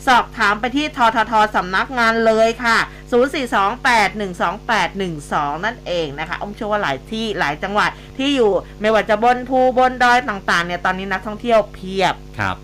[0.08, 2.78] สอบถามไปที่ทททสำนักงานเลยค่ะ
[3.14, 8.52] 0428128112 นั่นเองนะคะอ้อมเชื่อว่าหลายที่หลายจังหวัดที่อยู่
[8.82, 12.56] ไม่ว่าจะบนภูบนดอยต่างๆเนี่ยตอนนี้นักท่องเที่ยวเพียบครับ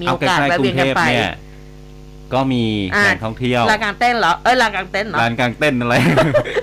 [0.00, 1.32] มีเอาโอใกล้กาสๆแวะกรุเวียงนเทกันพไปเนี่ย
[2.34, 2.64] ก็มี
[2.94, 5.94] อ่าแหล่งท่องเที่ยวลานกลางเต้นท์เหรอเอ้ยลานกลางเต้นท์เหรอลานกลางเต้นอะไร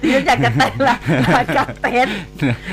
[0.04, 0.98] ดิฉันอยากจะเต้นละ
[1.36, 2.16] ลานกลางเต้นท์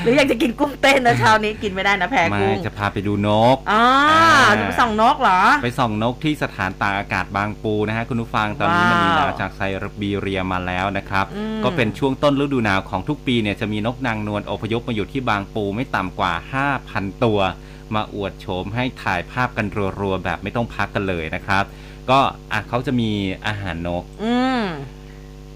[0.02, 4.24] หรืออยากจะกินกุ้งเต้นนะเช้านี้กินไม่ได้นะแพ้มากุ้งจะพาไปดูนกอ๋ออ่า
[4.58, 9.60] จะไปส่องนกเหรอ ไปส่องนกที่สถานตากอากาศบางปูนะฮะคุณผู้ฟังตอนนี้ว้าวมันมีดาวจากไซ
[10.00, 16.32] บีเรียมาแล้วนะครับอืมก็เป็นช่วงต้นฤดูหนาวของทุกปีเนี่ยจะมีนกนางนวลอพยพมาอยู่ที่บางปูไม่ต่ำกว่า
[16.78, 17.40] 5,000 ตัว
[17.94, 19.66] มาอวดโฉมให้ถ่ายภาพกัน
[20.00, 21.64] รัวๆแบบไม่ต้องพักกันเลยนะครับ
[22.10, 22.20] ก็
[22.52, 23.10] อะเขาจะมี
[23.46, 24.62] อาหารนกอืม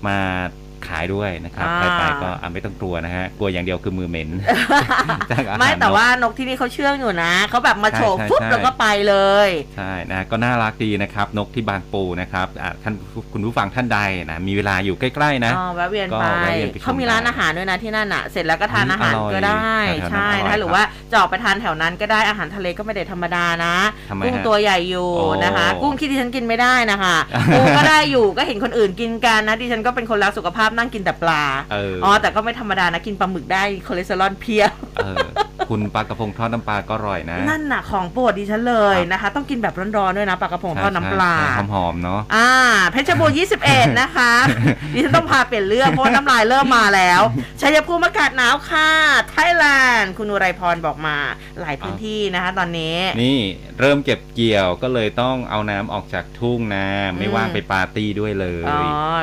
[0.06, 0.18] มา
[0.65, 4.30] ขายด้วยนะครับอ่าใครไปก็อะไม่ต้องกลัวนะฮะกลัวอย่างเดียวคือมือเหม็น
[5.30, 9.14] จากอาหารไม่แต่นกว่านกที่นี่เขาเชื่องอยู่นะเขาแบบมาโฉบใช่ใช่ปุ๊บใช่แล้วก็ไปเล
[9.46, 12.94] ยใช่นะก็น่ารักดีนะครับนกที่บางปูนะครับอะท่าน
[13.32, 13.98] คุณผู้ฟังท่านใด
[14.30, 23.74] นะมีเวลาอยู่ใกล้ๆนะอ๋อแวะเวียนก็ไปแวะเวียนไปชมเขามีร้านได้อาหารด้วยนะที่นั่นอะเสร็จแล้วก็ทานอืมอาหารอร่อยก็ได้แถวๆนั้นใช่อร่อยนะคะหรือครับว่าจะออกไปทานแถวนั้นก็ได้อาหารทะเลก็ไม่ได้ธรรมดานะ
[24.10, 27.16] ทำไมกุ้งฮะตัวใหญ่อยู่โอ้นะคะ กุ้งที่ดิฉันกินไม่ได้นะคะ
[27.54, 35.26] ปูก็ได้อยู่ก็เห็นคนอื่นกินกันนะดิฉันก็เป็นคนรักสุขภาพนั่งกินแต่ปลาเอออ๋อแต่ก็ไม่ธรรมดานะกินปลาหมึกได้คอเลสเตอรอลเพียบเออ
[35.68, 42.50] คุณปลากระพงทอดน้ำปลาก็อร่อยนะ นั่นน่ะของโปรดดิฉันเลยครับนะคะ ต้องกินแบบร้อนๆด้วยนะปลากระพงทอดน้ำปลาใช่ใช่หอมๆเนาะอ่า
[42.90, 43.36] เพชรบูรณ์
[43.68, 44.32] 21 นะคะ
[44.92, 47.20] ดิฉันต้องพาเปลี่ยนเรื่องเพราะว่าน้ำลายเริ่มมาแล้ว
[47.60, 48.90] ชัยภูมิอากาศหนาวค่ะ
[49.30, 49.64] ไทยแล
[49.98, 51.16] นด์คุณอุไรพรบอกมา
[51.60, 53.38] หลายพื้นที่นะคะตอนนี้นี่
[53.80, 58.82] เริ่มเก็บเกี่ยวก็เลยต้องเอาน้ำออกจากทุ่งนาไม่อืมว่างไปปาร์ตี้ด้วยเลยอ๋อ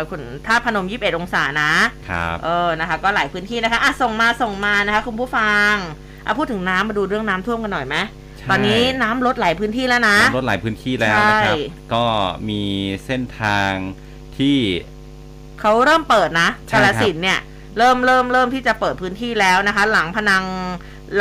[0.10, 1.72] คุณท่าตุพนม 21 องศานะ
[2.10, 5.74] ครับเออนะคะ ก็หลายพื้นที่นะคะอะส่งมาส่งมานะคะ คุณผู้ฟัง
[6.26, 7.96] อะพูดถึงน้ำมาดูเรื่องน้ำท่วมกันหน่อยไหม
[8.38, 11.60] ใช่ตอนนี้น้ำลดหลายพื้นที่แล้วนะน้ำลดหลายพื้นที่แล้วนะครับใช่
[11.94, 12.06] ก็
[12.50, 12.62] มี
[13.06, 13.72] เส้นทาง
[14.38, 14.58] ที่
[15.62, 17.40] เขาเริ่มเปิดนะใช่กาครัลบสินธุ์เนี่ย
[17.78, 20.44] เริ่มเริ่มเริ่มที่จะเปิดพื้นที่แล้วนะคะ หลังพนัง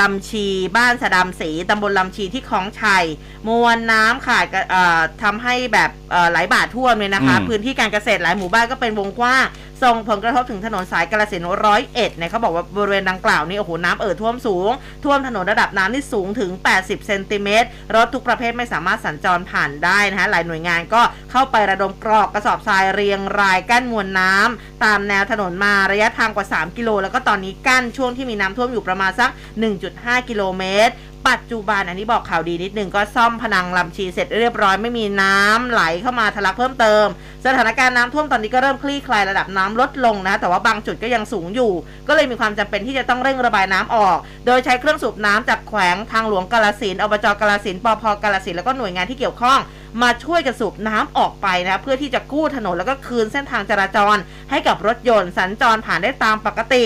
[0.00, 0.46] ลำชี
[0.76, 3.04] บ้านสะดามสีตำบลลำชีที่คลองชัย
[3.48, 9.46] มวลน้ำขาดกระเอ่อทำให้แบบเอ่อไหลบ่าท่วมเลยนะคะอืมพื้นที่การเกษตรหลายหมู่บ้านก็เป็นวงกว้าง
[9.82, 14.70] ส่งผลกระทบถึงถนนสายกาลสินร้อยเอ็ดเนี่ยเขาบอกว่าบริเวณดังกล่าวนี่โอ้โหน้ำเอ่อท่วมสูง
[15.04, 29.30] ท่วมถนนระดับน้ำที่สูงถึง 80 เซนติเมตรรถทุกประเภทไม่สามารถสัญจรผ่านได้นะคะหลายหน่วยงานก็เข้าไประดมกรอกกระสอบทรายเรียงรายกั้นมวลน้ำตามแนวถนนมาระยะทางกว่า 3 กิโล แล้วก็ตอนนี้กั้นช่วงที่มีน้ำท่วมอยู่ประมาณสัก
[29.78, 30.92] 1.5 กิโลเมตร
[31.28, 37.06] ปัจจุบันอันนี้บอกข่าวดีนิดนึงก็ซ่อมพนังลำชีเสร็จเรียบร้อยไม่มีน้ำไหลเข้ามาทะลักเพิ่มเติม
[37.46, 41.72] สถานการณ์น้ำท่วมตอนนี้ก็เริ่มคลี่คลายระดับน้ำลดลงนะ แต่ว่าบางจุดก็ยังสูงอยู่
[42.08, 49.58] ก็เลยมีความจำเป็นที่จะต้องเร่งระบายน้ำออก โดยใช้เครื่องสูบน้ำจากแขวงทางหลวงกาลสินอบจกาลสินปพกาลสินแล้วก็หน่วยงานที่เกี่ยวข้อง
[50.02, 54.16] มาช่วยกันสูบน้ำออกไปนะเพื่อที่จะกู้ถนนแล้วก็คืนเส้นทางจราจร
[54.50, 56.84] ให้กับรถยนต์สัญจรผ่านได้ตามปกติ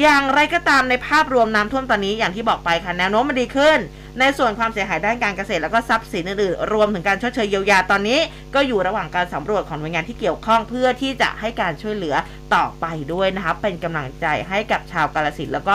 [0.00, 3.78] อย่างไรก็ตามในภาพรวมน้ำท่วมตอนนี้อย่างที่บอกไปค่ะแนวโน้มมันดีขึ้น
[4.20, 8.18] ในส่วนความเสียหายด้านการเกษตรแล้วก็ทรัพย์สินอื่นๆรวมถึงการชดเชยเยียวยาตอนนี้
[8.54, 12.14] ก็อยู่ระหว่างการสำรวจของหน่วยงานที่เกี่ยวข้องเพื่อที่จะให้การช่วยเหลือ
[12.54, 15.74] ต่อไปด้วยนะคะเป็นกำลังใจให้กับชาวกาลสินธุ์แล้วก็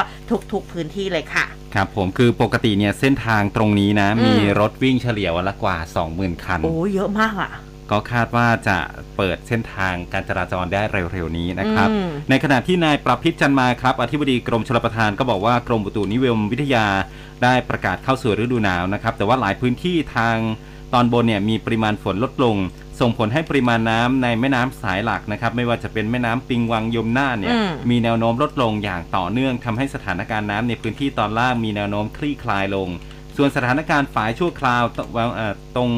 [0.52, 5.78] ทุกๆพื้นที่เลยค่ะครับผมคือปกติเนี่ยเส้นทางตรงนี้นะอืมมีรถวิ่งเฉลี่ยวันละกว่า
[6.10, 7.52] 20,000 คัน โอ้เยอะมากอะ
[7.92, 8.78] ก็คาดว่าจะ
[9.18, 10.82] เปิดเส้นทางการจราจรได้
[11.14, 16.88] เร็วๆนี้นะครับอืมในขณะที่นายประพิษจันมาครับอธิบดีกรมชลประทานก็บอกว่ากรมอุตุนิยมวิทยา
[17.44, 20.38] ได้ประกาศเข้าสู่ฤดูหนาวนะครับ แต่ว่าหลายพื้นที่ทาง
[20.94, 22.56] ตอนบนเนี่ยมีปริมาณฝนลดลง
[23.00, 32.88] ส่งผลให้ปริมาณน้ำในแม่น้ำสายหลักนะครับ ไม่ว่าจะเป็นแม่น้ำปิงวังยมน่านเนี่ยอืมมีแนวโน้มลดลงอย่างต่อเนื่องทำให้สถานการณ์น้ำในพื้นที่ตอนล่างมีแนวโน้มคลี่คลายลง
[33.38, 35.90] ส่วนสถานการณ์ฝายชั่วคราวตวางเอ่อตรง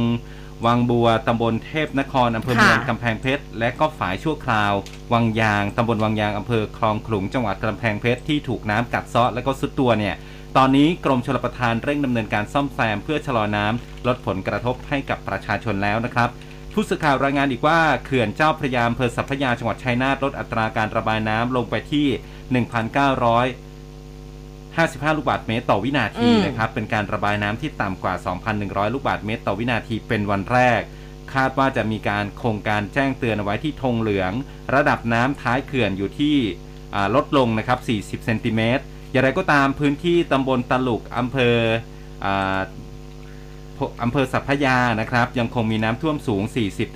[0.66, 4.74] วังบัวตำบลเทพนครอำเภอเมืองค่ะกำแพงเพชร และก็ฝายชั่วคราว
[5.14, 10.16] วังยางตำบลวังยางอำเภอคลองขลุงจังหวัดกำแพงเพชรที่ถูกน้ำกัดเซาะและก็สุดตัวเนี่ย
[10.58, 16.30] ตอนนี้กรมชลประทานเร่งดำเนินการซ่อมแซมเพื่อชะลอน้ำลดผลกระทบให้กับประชาชนแล้วนะครับ
[16.74, 22.08] ผู้สื่อข่าวรายงานอีกว่าเขื่อนเจ้าพระยาอำเภอสัพพยาจังหวัดชัยนาทลดอัตราการระบายน้ำลงไปที่
[22.66, 23.71] 1,900
[24.76, 28.14] 55 ลูกบาศก์เมตรต่อวินาทีอืมนะครับ เป็นการระบายน้ำที่ต่ำกว่า
[28.54, 30.82] 2,100 ลูกบาศก์เมตรต่อวินาทีเป็นวันแรก
[31.34, 34.32] คาดว่าจะมีการโครงการแจ้งเตือนเอาไว้ที่ธงเหลือง
[34.76, 36.36] ระดับน้ำท้ายเขื่อนอยู่ที่
[36.96, 37.80] อ่าลดลงนะครับ
[38.22, 41.58] 40 เซนติเมตร อย่างไรก็ตามพื้นที่ตำบลตลุกอำเภอ
[42.26, 42.60] อา
[44.04, 46.44] อำเภอสัพพยานะครับ ยังคงมีน้ำท่วมสูง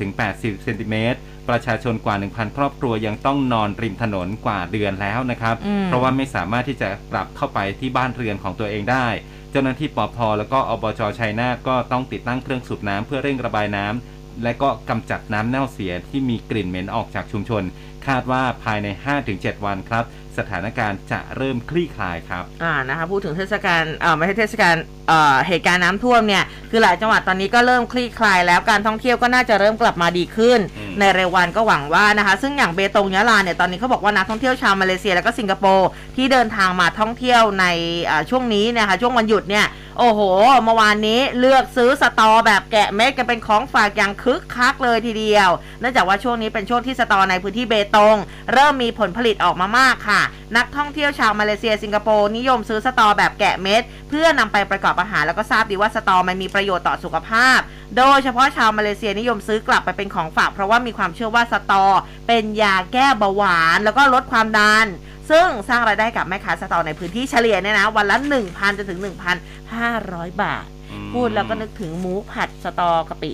[0.06, 1.20] 40-80 เซนติเมตร
[1.50, 9.08] ประชาชนกว่า 1,000 ครอบครัวยังต้องนอนริมถนนกว่าเดือนแล้วนะครับอืมเพราะว่าไม่สามารถที่จะกลับเข้าไปที่บ้านเรือนของตัวเองได้
[9.52, 17.64] เจ้าหน้าที่ปอพแล้วก็อบจชัยนาทก็ต้องติดตั้งเครื่องสูบน้ำเพื่อเร่งระบายน้ำและก็กำจัดน้ำเน่าเสียที่มีกลิ่นเหม็นออกจากชุมชน
[18.08, 18.88] คาดว่าภายใน
[19.28, 20.04] 5-7 วันครับ
[20.40, 24.76] สถานการณ์จะเริ่มคลี่คลายครับอ่านะคะพูดถึงเทศกาลเอ่อไม่ใช่เทศกาล
[25.08, 37.66] เอ่อเหตุการณ์น้ำท่วมเนี่ยคือหลายจังหวัดตอนนี้ก็เริ่มคลี่คลาย แล้วการท่องเที่ยวก็น่าจะเริ่มกลับมาดีขึ้นอืมในเร็ววันก็หวังว่านะคะซึ่งอย่างเบตงยะลาเนี่ยตอนนี้เขาบอกว่านักท่องเที่ยวชาวมาเลเซีย แล้วก็สิงคโปร์ที่เดินทางมาท่องเที่ยวใน
[38.10, 39.66] อ่าช่วงนี้เนะคะช่วงวันหยุดเนี่ย
[40.00, 40.22] โอ้โห
[40.64, 48.18] เมื่อวานนี้เลือกซื้อสตอแบบแกะเม็ดกันเป็นของฝากอย่างคึกคักเลยทีเดียว เนื่องจากว่าช่วงนี้เป็นช่วงที่สตอในพื้นที่เบตง
[48.54, 50.22] เริ่มมีผลผลิตออกมามากค่ะ
[50.58, 57.60] นักท่องเที่ยวชาวมาเลเซียสิงคโปร์นิยมซื้อสตอแบบแกะเม็ด เพื่อนำไปประกอบอาหารแล้วก็ทราบดีว่าสตอมันมีประโยชน์ต่อสุขภาพ
[57.98, 61.86] โดยเฉพาะชาวมาเลเซียนิยมซื้อกลับไปเป็นของฝากเพราะว่ามีความเชื่อว่าสตอ
[62.28, 64.88] เป็นยาแก้เบาหวาน แล้วก็ลดความดัน
[65.30, 68.18] ซึ่งสร้างรายได้กับแม่ค้าสตอในพื้นที่เฉลี่ยเนี่ยนะ วันละ
[68.48, 69.00] 1,000จนถึง
[69.72, 73.34] 1,500 บาทอืมพูดแล้วก็นึกถึงหมูผัดสตอกะปิ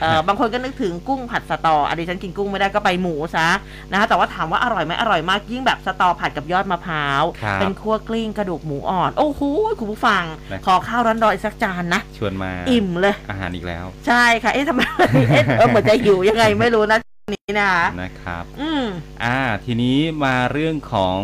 [0.00, 3.46] เออบางคนก็นึกถึงกุ้งผัดสตออันนี้ฉันกินกุ้งไม่ได้ก็ไปหมูซะ
[3.90, 9.40] นะคะแต่ว่าถามว่าอร่อยไหมอร่อยมากยิ่งแบบสตอผัดกับยอดมะพร้าวครับเป็นคั่วกลิ้งกระดูกหมูอ่อน โอ้โห
[9.80, 14.82] คุณผู้ฟังนะขอข้าวร้อนๆอีกสักจานนะ ชวนมาอิ่มเลย อาหารอีกแล้ว ใช่ค่ะ เอ๊ะทำไม
[15.30, 16.98] เอ๊ะเออเหมือนจะหิวยังไงไม่รู้นะ
[17.30, 18.86] นี้นะคะนะครับ อืม
[19.24, 21.20] อ่า ทีนี้มาเรื่องของ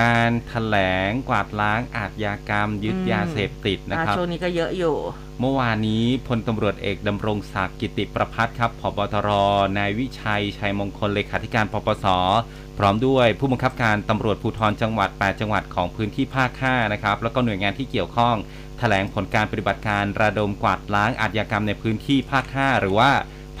[0.00, 4.96] การถแถลงกวาดล้างอาทยากรรม ยึดอืมยาเสพติดนะครับช่วงนี้ก็เยอะอยู่
[5.40, 9.28] เมื่อวานนี้พลตำรวจเอกดำรงศักดิ์กิติประพัฒน์ครับผบตร
[9.78, 12.06] นายวิชัย ชัยมงคลเลขาธิการปปส
[12.78, 18.36] พร้อมด้วยผู้บังคับการตำรวจภูธรจังหวัด 8 จังหวัดของพื้นที่ภาค 5 นะครับ แล้วก็หน่วยงานที่เกี่ยวข้อง
[18.78, 23.10] แถลงผลการปฏิบัติการระดมกวาดล้างอาชญากรรมในพื้นที่ภาค 5 หรือว่า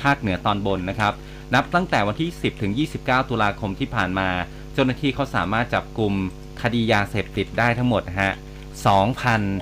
[0.02, 1.12] ภาคเหนือตอนบนนะครับ
[1.54, 4.28] นับตั้งแต่วันที่ 10 ถึง 29 ตุลาคมที่ผ่านมา
[4.72, 6.12] เจ้าหน้าที่เขาสามารถจับกลุ่ม
[6.62, 8.34] คดียาเสพติดได้ทั้งหมดนะฮะ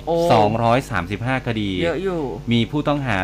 [0.07, 0.17] โอ้
[0.77, 2.21] 2,235 คดี เยอะอยู่
[2.51, 3.17] มีผู้ต้องหา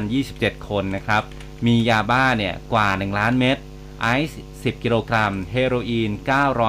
[0.00, 1.22] 2,027 คนนะครับ
[1.66, 3.56] มียาบ้าเนี่ยกว่า 1 ล้านเม็ด
[4.00, 6.10] ไอซ์ 10 กิโลกรัม เฮโรอีน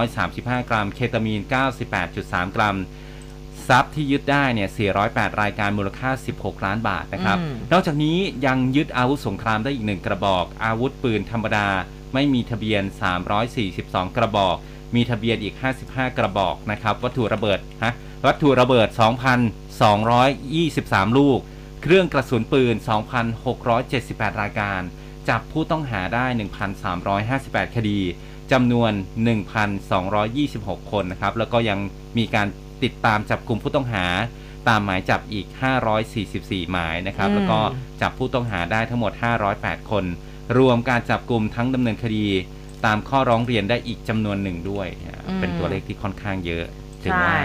[0.06, 1.42] 935 กรัม เคตามีน
[2.00, 2.78] 98.3 กรัม
[3.70, 4.70] ทรัพย์ที่ยึดได้เนี่ย
[5.04, 11.68] 408 รายการมูลค่า 16 ล้านบาทนะครับอืมนอกจากนี้ยังยึดอาวุธสงครามได้อีกหนึ่งกระบอก อาวุธปืนธรรมดา
[12.14, 12.84] ไม่มีทะเบียน
[13.50, 14.58] 342 กระบอก
[14.96, 15.56] มีทะเบียนอีก
[15.86, 17.94] 55 กระบอกนะครับ วัตถุระเบิดฮะ
[18.26, 18.88] วัตถุระเบิด
[19.84, 21.40] 2,223 ลูก
[21.84, 22.76] เครื่องกระสุนปืน
[23.58, 24.82] 2,678 รายการ
[25.30, 26.26] จับผู้ต้องหาได้
[27.02, 28.00] 1,358 คดี
[28.52, 28.92] จำนวน
[29.72, 31.80] 1,226 คนนะครับ แล้วก็ยัง
[32.18, 32.48] มีการ
[32.84, 34.06] ติดตามจับกลุ่มผู้ต้องหา
[34.68, 35.46] ตามหมายจับอีก
[36.08, 37.60] 544 หมายนะครับอืมแล้วก็
[38.02, 39.12] จับผู้ต้องหาได้ทั้งหมด
[39.52, 40.06] 508 คน
[40.58, 42.26] รวมการจับกลุ่มทั้งดำเนินคดี
[42.86, 46.66] ตามข้อร้องเรียนได้อีกจำนวนหนึ่งด้วยนะอืมเป็นตัวเลขที่ค่อนข้างเยอะ
[47.04, 47.36] ถึงใช่ว่า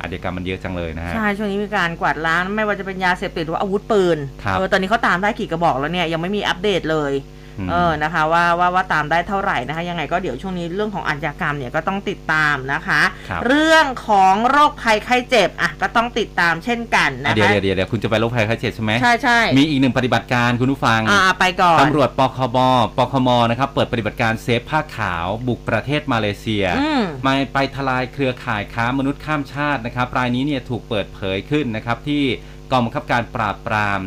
[0.00, 7.37] อาชญากรรมมันเยอะจังเลยนะฮะ ใช่ ช่วงนี้มีการกวาดล้างไม่ว่าจะเป็นยาเสพติดหรือว่าอาวุธปืนครับเออตอนนี้เขาตามได้กี่กระบอกแล้วเนี่ย ยังไม่มีอัปเดตเลยม
[7.70, 22.58] เออนะคะว่าว่าว่าตามได้เท่าไหร่นะคะ ยังไงก็เดี๋ยวช่วงนี้เรื่องของอาชญากรรมเนี่ยก็ต้องติดตามนะคะครับเรื่องของโรคภัยไข้เจ็บอะก็ต้องติดตามเช่นกันอะนะเดี๋ยวคะเดี๋ยวเดี๋ยวเดี๋ยวคุณจะไปโรคภัยไข้เจ็บใช่ไหมใช่ใช่มีอีกหนึ่งปฏิบัติการคุณผู้ฟังอ่าไปก่อนตำรวจปคบ
[22.98, 32.22] ปคมนะครับเปิดปฏิบัติการเซฟผ้าขาวบุกประเทศมาเลเซียอืมมาไปทลายเครือข่ายค้ามนุษย์ข้ามชาตินะครับรายนี้เนี่ยถูกเปิดเผยขึ้นนะครับที่
[32.70, 34.00] กองบังคับการปราบปราม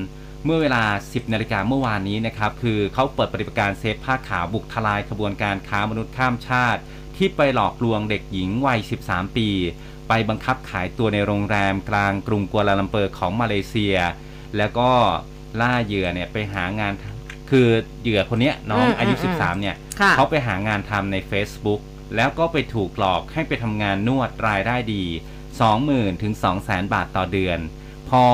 [0.46, 6.82] เมื่อเวลา 10 นาฬิกาเมื่อวานนี้นะครับ คือเขาเปิดปฏิบัติการเซฟผ้าขาวบุกทลายขบวนการค้ามนุษย์ข้ามชาติ
[7.18, 9.50] ที่ไปหลอกลวงเด็กหญิงวัย 13 ปี
[10.08, 13.98] ไปบังคับขายตัวในโรงแรมกลางกรุงกัวลาลัมเปอร์ของมาเลเซีย
[14.58, 14.90] แล้วก็
[15.62, 16.94] ล่าเหยื่อเนี่ยไปหางาน
[17.50, 17.68] คือ
[18.02, 21.82] เหยื่อคนเนี้ยน้องอืมอายุอืม13 เนี่ยค่ะเขาไปหางานทำใน Facebook
[22.16, 25.04] แล้วก็ไปถูกหลอกให้ไปทำงานนวดรายได้ดี
[25.64, 26.34] 20,000 ถึง
[26.64, 27.60] 200,000 บาทต่อเดือน
[28.12, 28.26] พอ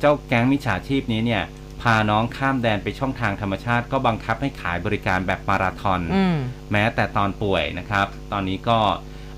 [0.00, 1.44] เจ้าแก๊งมิจฉาชีพนี้เนี่ย
[1.82, 6.36] พาน้องข้ามแดนไปช่องทางธรรมชาติ ก็บังคับให้ขายบริการแบบมาราธอนอืม
[6.72, 8.78] แม้แต่ตอนป่วยนะครับ ตอนนี้ก็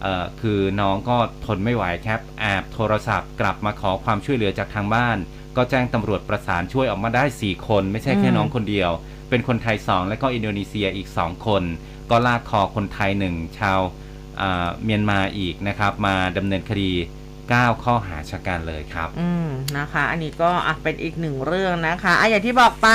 [0.03, 5.17] เอ่อคือน้องก็ทนไม่ไหวครับแอบโทรศัพท์กลับมาขอความช่วยเหลือจากทางบ้าน
[5.57, 8.91] ก็แจ้งตำรวจประสานช่วยออกมาได้ 4 คน ไม่ใช่แค่อืมน้องคนเดียว
[9.31, 11.63] เป็นคนไทย 2 และก็อินโดนีเซียอีก 2 คน
[12.11, 13.81] ก็ลากคอคนไทย1ชาว
[14.41, 16.93] อ่าเมียนมาอีกนะครับ มาดำเนินคดี
[17.51, 22.89] 9 ข้อหาชะกันเลยครับ อืมนะคะ อันนี้ก็อะเป็นอีกหนึ่งเรื่องนะคะอะอย่างที่บอกไป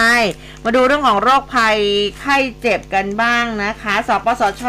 [0.63, 1.77] มาดูเรื่องของโรคภัย
[2.19, 4.63] ไข้เจ็บกันบ้างนะคะ สปสช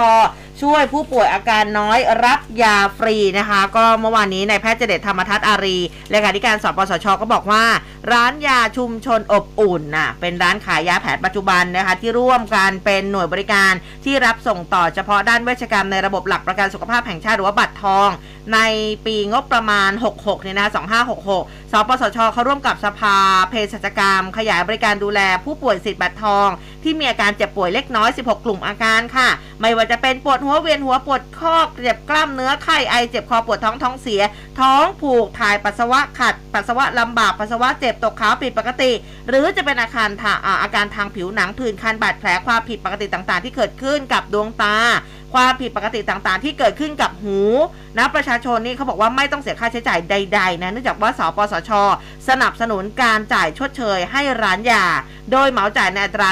[0.62, 5.78] ช่วยผู้ป่วยอาการน้อยรับยาฟรีนะคะ ก็เมื่อวานนี้นายแพทย์เจเดชธรรมทัศน์อารี
[6.10, 7.64] เลขาธิการสปสชก็บอกว่า
[8.12, 13.72] ร้านยาชุมชนอบอุ่นน่ะเป็นร้านขายยาแผนปัจจุบันนะคะที่ร่วมกันเป็นหน่วยบริการ
[14.04, 18.08] ที่รับส่งต่อเฉพาะด้านเวชกรรมในระบบหลักประกันสุขภาพแห่งชาติหรือว่าบัตรทอง
[18.54, 18.58] ใน
[19.06, 20.68] ปีงบประมาณ 66เนี่ยนะ
[21.20, 23.16] 2566 สปสชเขาร่วมกับสภา
[23.50, 26.48] เภสัชกรรม ขยายบริการดูแลผู้ป่วยสิทธิ์บัตรทอง
[26.82, 29.28] ที่มีอาการเจ็บป่วยเล็กน้อย 16 กลุ่มอาการค่ะ
[29.60, 34.22] ไม่ว่าจะเป็นปวดหัวเวียนหัวปวดข้อเจ็บกล้ามเนื้อไข้ไอเจ็บคอปวดท้องท้องเสีย
[34.60, 38.92] ท้องผูกถ่ายปัสสาวะขัด ปัสสาวะลำบากปัสสาวะเจ็บตกขาวผิดปกติ
[39.28, 44.76] หรือจะเป็นอาการทางอาการทางผิวหนังผื่นคันบาดแผลความผิดปกติต่างๆ ที่เกิดขึ้นกับดวงตา
[45.32, 47.40] ความผิดปกติต่างๆ ที่เกิดขึ้นกับหู
[47.98, 51.70] นะประชาชนนี่เขาบอกว่าไม่ต้องเสียค่าใช้จ่ายใด ๆ นะเนื่องจากว่าสปสช
[52.28, 54.84] สนับสนุนการจ่ายชดเชยให้ร้านยา
[55.32, 56.30] โดยเหมาจ่ายในอัตรา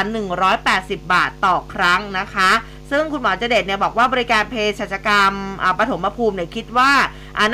[0.50, 2.50] 180 บาทต่อครั้งนะคะ
[2.90, 5.32] ซึ่งคุณหมอเจเดตเนี่ยบอกว่าบริการเภสัชกรรม
[5.78, 6.92] ปฐมภูมิเนี่ยคิดว่า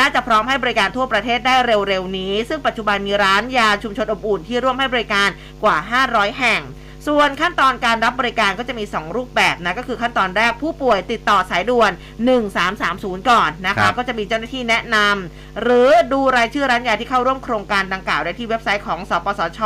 [0.00, 5.28] น่าจะพร้อมให้บริการทั่วประเทศได้เร็วๆนี้ ซึ่งปัจจุบันมีร้านยาชุมชนอบอุ่นที่ร่วมให้บริการ
[5.64, 5.76] กว่า
[6.08, 6.60] 500 แห่ง
[7.06, 11.92] ส่วนขั้นตอนการรับบริการก็จะมี 2 รูปแบบนะก็คือขั้นตอนแรกผู้ป่วยติดต่อสายด่วน
[12.60, 19.60] 1330 ก่อนนะคะครับ ก็จะมีเจ้าหน้าที่แนะนำหรือดูรายชื่อร้านยาที่เข้าร่วมโครงการดังกล่าวได้ที่เว็บไซต์ของสปสช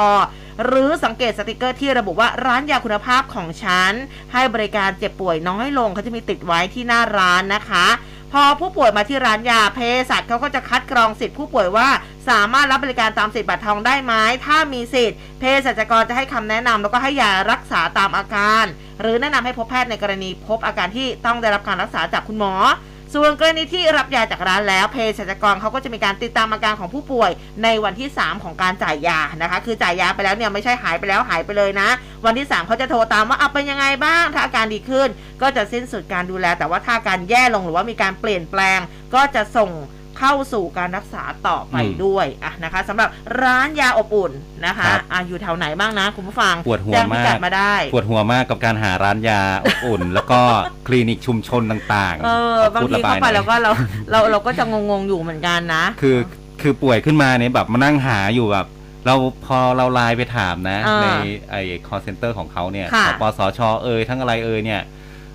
[0.66, 3.92] หรือสังเกตสติกเกอร์ที่ระบุว่าร้านยาคุณภาพของฉัน
[4.32, 7.86] ให้บริการเจ็บป่วยน้อยลงเขาจะมีติดไว้ที่หน้าร้านนะคะ
[8.32, 9.78] พอผู้ป่วยมาที่ร้านยาเภ
[10.10, 11.88] สัชเขาก็จะคัดกรองสิทธิผู้ป่วยว่า
[12.28, 14.12] สามารถรับบริการตามสิทธิบัตรทองได้ไหม
[14.46, 18.64] ถ้ามีสิทธิ์เภสัชกรจะให้คำแนะนำแล้วก็ให้ยารักษาตามอาการ
[19.00, 22.52] หรือแนะนำให้พบแพทย์ในกรณีพบอาการที่ต้องได้รับการรักษาจากคุณหมอ
[23.14, 27.30] ส่วนกรณีที่รับยาจากร้านแล้วเภสัชกรเขาก็จะมีการติดตามอาการของผู้ป่วย
[27.62, 31.88] ในวันที่ 3 ของการจ่ายยานะคะ คือจ่ายยาไปแล้วเนี่ยไม่ใช่หายไปแล้วหายไปเลยนะ
[32.24, 35.08] วันที่ 3เขาจะโทรตามว่าเอาเป็นยังไงบ้าง ถ้าอาการดีขึ้น
[35.42, 38.78] ก็จะสิ้นสุดการดูแล แต่ว่าถ้าอาการแย่ลงหรือว่ามีการเปลี่ยนแปลง
[39.14, 39.70] ก็จะส่ง
[40.20, 43.08] เข้าสู่การรักษาต่อไปอืมด้วยอะนะคะสำหรับ
[43.42, 44.32] ร้านยาอบอุ่น
[44.66, 50.40] นะคะครับ อะอยู่แถวไหนบ้างนะคุณผู้ฟังปวดหัวแจ้งพิกัดมากมาได้ ปวดหัวมากกับการหาร้านยาอบอุ่น แล้วก็
[50.86, 53.70] คลินิกชุมชนต่างๆเออบางพูดทีระบเข้ายไปหน่อย แล้วก็เรา
[54.10, 56.18] เราเราก็จะงงๆอยู่เหมือนกันนะ คือ
[56.60, 58.66] คือป่วยขึ้นมาเนี่ยแบบมานั่งหาอยู่แบบ
[59.06, 59.14] เรา
[59.46, 61.06] พอเราไลน์ไปถามนะ อ่าใน
[61.50, 64.80] ไอ้ call center ของเขาเนี่ยค่ะสปสชเอ่ยทั้งอะไรเอ่ยเนี่ย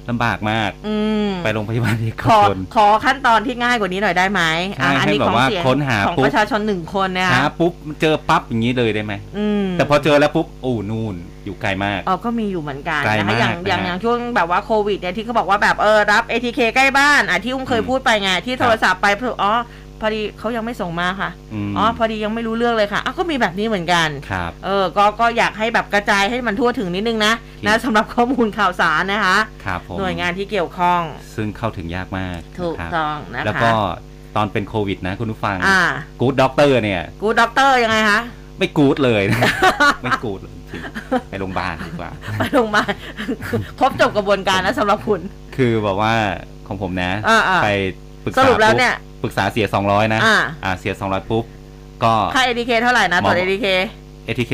[0.09, 0.95] ลำบากมาก อื
[1.27, 4.41] มไปโรงพยาบาลเอกขอชน ขอขั้นตอนที่ง่ายกว่านี้หน่อยได้ไหม
[4.77, 19.53] ใช่อะอัให้นี้แบบของว่าเสียงค้นหาของปุ๊บ ประชาชนหนึ่งคนเนี่ยหาปุ๊บเจอปั๊บอย่างนี้เลยได้ไหม อืม แต่พอเจอแล้วปุ๊บโอ้นู่นอยู่ไกลมากอ๋อก็มีอยู่เหมือนกันไกลนะคะมากอย่างอย่างนะฮะอย่างช่วงแบบว่าโควิดเนี่ยที่เขาบอกว่าแบบเออรับ ATK ใกล้บ้านอะที่อุ้มเคยอืมพูดไปไงที่โทรศัพท์ไปเพื่ออ๋อ
[19.84, 21.29] พ อดีเขายังไม่ส่งมาค่ะ
[21.69, 31.01] มอ๋อพอดียังไม่รู้เรื่องเลยค่ะอ้าวก็มีแบบนี้เหมือนกันครับเออก็ก็อยากให้แบบกระจายให้มันทั่วถึงนิดนึงนะจริงนะสำหรับข้อมูลข่าวสารนะคะครับผมหน่วยงานที่เกี่ยวข้อง
[31.35, 33.71] ซึ่งเข้าถึงยากมากถูกครับต้องนะคะแล้วก็
[34.35, 35.81] ตอนเป็นโควิดนะคุณผู้ฟังอ่า
[36.19, 38.19] Good Doctor เนี่ย Good Doctor ยังไงคะ
[38.59, 39.41] ไม่ good เลยนะ
[40.03, 40.81] ไม่ good เลยจริง
[41.29, 42.91] ไปโรงพยาบาลดีกว่าไปโรงพยาบาล
[43.79, 45.21] ครบจบกระบวนการแล้วสำหรับคุณ
[45.55, 46.13] คือแบบว่า
[46.67, 47.69] ของผมนะอ่าอ่าไป
[48.23, 48.93] ปรึกษาสรุปแล้วเนี่ย
[49.26, 51.43] ปรึกษาเสีย200นะ อ่า อ่าเสีย200ปุ๊บ
[52.03, 53.67] ก็ ค่า ATK เท่าไหร่นะ ตรวจ หมอ ATK
[54.28, 54.53] ATK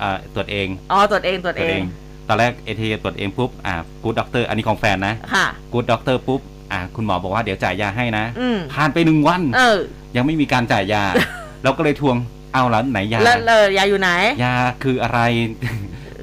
[0.00, 1.84] อ่าตรวจเองอ๋อ ตรวจเอง ตรวจตรวจเอเอง
[2.28, 6.40] ตอนแรก ATK ตรวจเองปุ๊บ อ่า Good Doctor อันนี้ของแฟนนะค่ะ Good Doctor ปุ๊บ
[6.72, 9.78] อ่าคุณหมอบอกว่าเดี๋ยวจ่ายยาให้นะ อืม ผ่านไปหนึ่งวัน เออ
[10.16, 11.04] ยังไม่มีการจ่ายยา
[11.62, 12.16] เราก็เลยทวง
[12.54, 14.10] เอาแล้วไหนยาแล้วเลยยาอยู่ไหน
[14.44, 15.20] ยาคืออะไร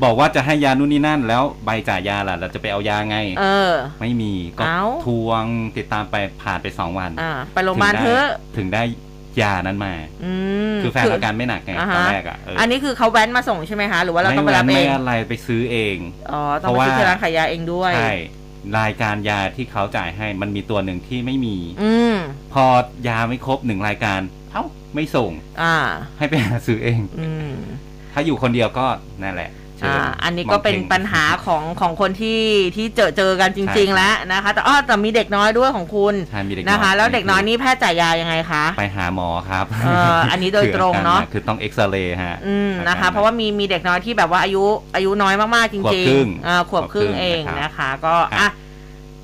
[0.04, 5.44] บอกว่าจะให้ยานู่นนี่นั่น แล้วใบจ่ายยาล่ะ เราจะไปเอายาไง เออ ไม่มีก็เอ้าทวง
[5.78, 8.26] ติดตามไปผ่านไปสองวันอ่าไปโรงพยาบาลเถอะ
[8.58, 8.84] ถึงได้
[9.42, 9.94] ยานั้นมา
[10.26, 10.34] อื
[10.76, 15.98] ม คือแฟนอาการไม่หนักไงอ่าตอนฮะแรกอะเอออันนี้คือเขาแว้นมาส่งใช่ไหมคะ หรือว่าเราต้องไปไม่รับแว้นเอไม่ง อะไรไปซื้อเอง
[16.32, 18.14] อ๋อ ต้องไปซื้อที่ร้านขายยาเองด้วย ใช่
[18.80, 22.16] รายการยาที่เขาจ่ายให้มันมีตัวหนึ่งที่ไม่มี อืม
[22.54, 22.66] พอ
[23.08, 24.22] ยาไม่ครบหนึ่งรายการ
[24.54, 24.64] เอ้า
[24.96, 25.32] ไม่ส่ง
[25.62, 25.76] อ่า
[26.18, 27.52] ให้ไปหาซื้อเอง อืม
[28.14, 28.86] ถ้าอยู่คนเดียวก็
[29.24, 32.42] นั่นแหละเชิญ อ่าอันนี้ก็เป็นมองพ่งปัญหาของของคนที่
[32.76, 44.64] ที่เจอเจอกันจริงใช่ๆแล้วนะคะ แต่อ้อแต่มีเด็กน้อยด้วยของคุณใช่มีเด็กนะคะอยแล้วเด็กน้อยนี่แพทย์จ่ายยายังไงคะ ไปหาหมอครับเอ่ออันนี้โดยตรงเนอะคืออกหกคือต้องเอ็กซเรย์ฮะอืมนะคะอเพราะว่ามีมีเด็กน้อยที่แบบว่าอายุ
[44.96, 48.50] อายุน้อยมากๆจขวบริงครึ่งๆอ่าขวบครึ่งขวบครึ่งเองนะครับนะคะก็อะอะ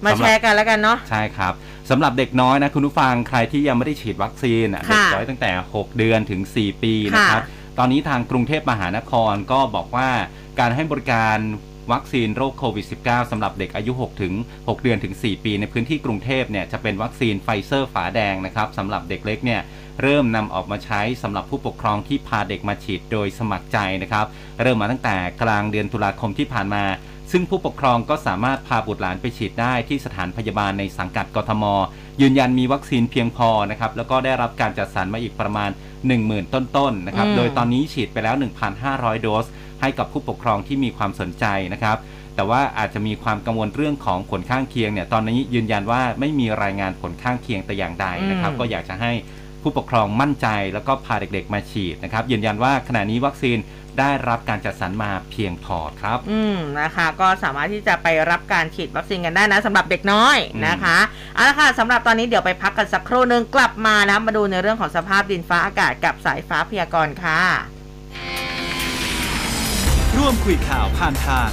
[0.06, 1.54] มาสำหรับแชร์กันแล้วกันเนาะใช่ครับ
[1.90, 10.10] สำหรับเด็กน้อยนะคุณผู้ฟังใครที่ยังไม่ได้ฉีดวัคซีนอะค่ะเด็กน้อยตั้งแต่ 6 เดือนถึง 4 ปีนะครับค่ะ ตอนนี้ทางกรุงเทพมหานครก็บอกว่า
[10.60, 11.38] การให้บริการ
[11.92, 19.62] วัคซีนโรคโควิด -19 สำหรับเด็กอายุ 6 ถึง 6 เดือนถึง 4 ปี ในพื้นที่กรุงเทพเนี่ยจะเป็นวัคซีนไฟเซอร์ฝาแดงนะครับสำหรับเด็กเล็กเนี่ย
[20.02, 24.26] เริ่มนำออกมาใช้สำหรับผู้ปกครองที่พาเด็กมาฉีดโดยสมัครใจนะครับ
[24.62, 26.84] เริ่มมาตั้งแต่กลางเดือนตุลาคมที่ผ่านมา
[27.32, 31.64] ซึ่งผู้ปกครองก็สามารถพาบุตรหลานไปฉีดได้ที่สถานพยาบาลในสังกัดกทม
[32.22, 35.70] ยืนยันมีวัคซีนเพียงพอนะครับแล้วก็ได้รับการจัดสรรมาอีกประมาณ
[36.14, 38.36] 10,000 ต้นๆนะครับอืมโดยตอนนี้ฉีดไปแล้ว
[38.80, 39.46] 1,500 โดส
[39.82, 41.98] ให้กับผู้ปกครองที่มีความสนใจนะครับ
[42.36, 49.12] แต่ว่าอาจจะมีความกังวลเรื่องของผลข้างเคียงเนี่ยตอนนี้ยืนยันว่าไม่มีรายงานผลข้างเคียงแต่อย่างใดนะครับอืมก็อยากจะให้
[49.62, 53.58] ผู้ปกครองมั่นใจ แล้วก็พาเด็กๆมาฉีดนะครับยืนยันว่าขณะนี้วัคซีน
[54.00, 60.98] ได้รับการจัดสรรมาเพียงพอครับ อืมนะคะ ก็สามารถที่จะไปรับการฉีดวัคซีนกันได้นะสำหรับเด็กน้อยอืมนะคะ
[61.36, 67.42] เอาละค่ะสำหรับตอนนี้เดี๋ยวไปพักกันสักครู่หนึงกลับมานะมาดูในเรื่องของสภาพดินฟ้าอากาศกับสายฟ้าพยากรณ์ค่ะ
[70.18, 71.50] ร่วมคุยข่าวผ่านทาง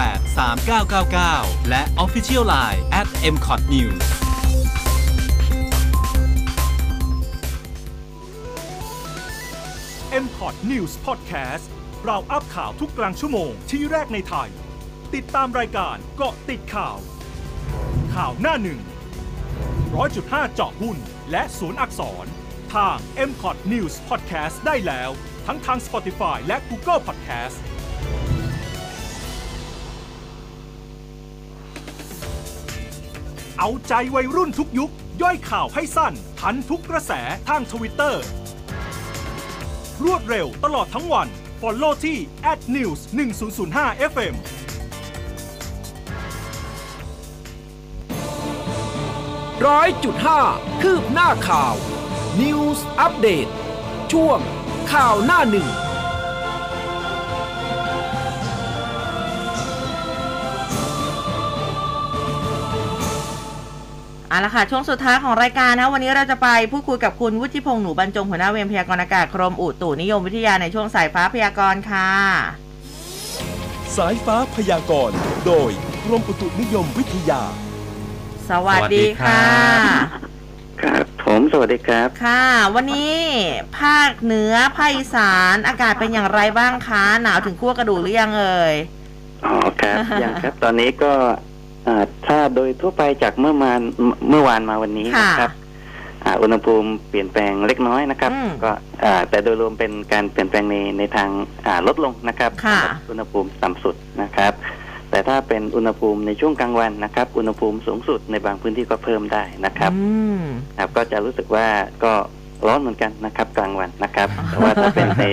[0.00, 0.38] 468
[1.02, 4.25] 3999 และ Official Line at m c o t News
[10.72, 11.66] News Podcast
[12.04, 14.48] เราอัพข่าวทุกกลางชั่วโมงที่แรกในไทย
[15.14, 16.98] ติดตามรายการเกาะติดข่าว
[18.14, 18.80] ข่าวหน้าหนึ่ง
[19.94, 20.96] ร้อยจุดห้าเจาะหุ้น
[21.30, 22.24] และศูนย์อักษร
[22.74, 22.96] ทาง
[23.28, 25.10] m p o t News Podcast ได้แล้ว
[25.46, 27.56] ทั้งทาง Spotify และ Google Podcast
[33.58, 34.90] เอาใจวัยรุ่นทุกยุค
[35.22, 37.12] ย่อยข่าวให้สั้น ทันทุกกระแส
[37.48, 38.24] ทางทวิตเตอร์
[40.04, 41.28] รวดเร็วตลอดทั้งวัน
[41.60, 42.18] Follow ที่
[42.74, 43.00] @news
[43.52, 44.34] 1005 FM
[49.66, 50.40] ร้อยจุดห้า
[50.82, 51.74] คืบหน้าข่าว
[52.40, 53.50] News update
[54.12, 54.38] ช่วง
[54.92, 55.68] ข่าวหน้าหนึ่ง
[64.36, 72.10] เอาละค่ะ ช่วงสุดท้ายของรายการนะวันนี้เราจะไปพูดคุยกับคุณวุฒิพงษ์หนูบรรจงหัวหน้าเวรพยากรณ์อากาศกรมอุตุนิยมวิทยาในช่วงสายฟ้าพยากรณ์ค่ะ
[73.96, 75.16] สายฟ้าพยากรณ์
[75.46, 75.70] โดย
[76.04, 77.42] กรมอุตุนิยมวิทยา
[78.48, 79.42] สวัสดีค่ะ
[80.82, 83.16] ครับ ผมสวัสดีครับ ค่ะ วันนี้
[83.80, 88.74] ภาคเหนือภาคอีสานอากาศเป็นอย่างไรบ้างคะหนาวถึงขั้วกระดูกหรือยังเอ่ย
[89.46, 91.45] อ๋อครับยังครับ ตอนนี้ก็อ่า
[92.26, 93.80] ถ้าโดยทั่วไปจากเมื่อวาน
[94.30, 95.52] เมื่อวานมาวันนี้ค่ะนะครับ
[96.24, 98.72] อ่าอุณหภูมิเปลี่ยนแปลงเล็กน้อยนะครับอืมก็
[99.04, 101.30] อ่าแต่โดยรวมเป็นการเปลี่ยนแปลงในในทาง
[101.66, 104.52] อ่าลดลงนะครับค่ะสำหรับอุณหภูมิต่ำสุดนะครับ
[105.10, 110.10] แต่ถ้าเป็นอุณหภูมิในช่วงกลางวันนะครับ อุณหภูมิสูงสุดในบางพื้นที่ก็เพิ่มได้นะครับอื
[110.40, 110.42] ม
[110.78, 111.66] ครับก็จะรู้สึกว่า
[112.04, 112.12] ก็
[112.66, 115.24] ร้อนเหมือนกันนะครับ กลางวันนะครับแต่ว่าถ้าเป็นใน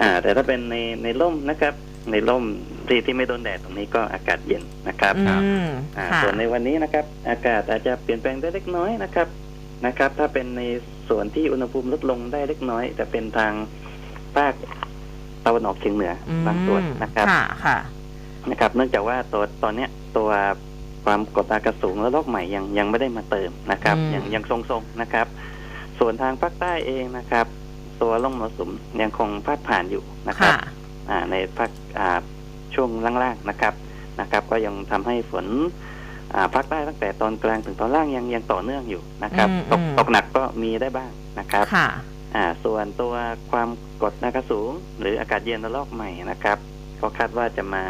[0.00, 1.74] อ่าแต่ถ้าเป็นในในร่มนะครับ
[2.10, 2.44] ในร่ม
[2.88, 5.68] ที่ที่ไม่โดนแดดตรงนี้ก็อากาศเย็นนะครับอืม
[5.98, 9.28] อ่าค่ะส่วนในวันนี้นะครับ อากาศอาจจะเปลี่ยนแปลงได้เล็กน้อยนะครับ
[9.86, 10.62] นะครับ ถ้าเป็นใน
[11.08, 13.52] ส่วนที่อุณหภูมิลดลงได้เล็กน้อยแต่เป็นทาง
[14.36, 14.54] ภาค
[15.46, 17.78] ตะวันออกเฉียงเหนืออมบางส่วนนะครับค่ะค่ะ
[18.50, 20.30] นะครับ เนื่องจากว่าตัวตอนเนี้ยตัว
[21.04, 25.26] ความกดอากาศสูงและลอกใหม่ยังยังไม่ได้มาเติมนะครับอืมยังยังทรงๆนะครับ
[25.98, 27.46] ส่วนทางภาคใต้เองนะครับ
[28.02, 28.70] ตัวล่องมรสุม
[29.02, 30.58] ยังคงพาดผ่านอยู่นะครับค่ะ
[31.10, 32.18] อ่าในภาคอ่า
[32.74, 33.74] ช่วงล่างๆนะครับ
[34.20, 35.46] นะครับ ก็ยังทำให้ฝน
[36.34, 41.88] อ่าภาคใต้ตั้งแต่ตอนกลางถึงตอนล่างยังยังต่อเนื่องอยู่นะครับอืมตกอืมตกหนักก็มีได้บ้างนะครับค่ะ
[42.34, 43.14] อ่าส่วนตัว
[43.50, 43.68] ความ
[44.02, 46.58] กดอากาศสูง หรืออากาศเย็นระลอกใหม่นะครับ
[47.00, 47.84] ก็คาดว่าจะมา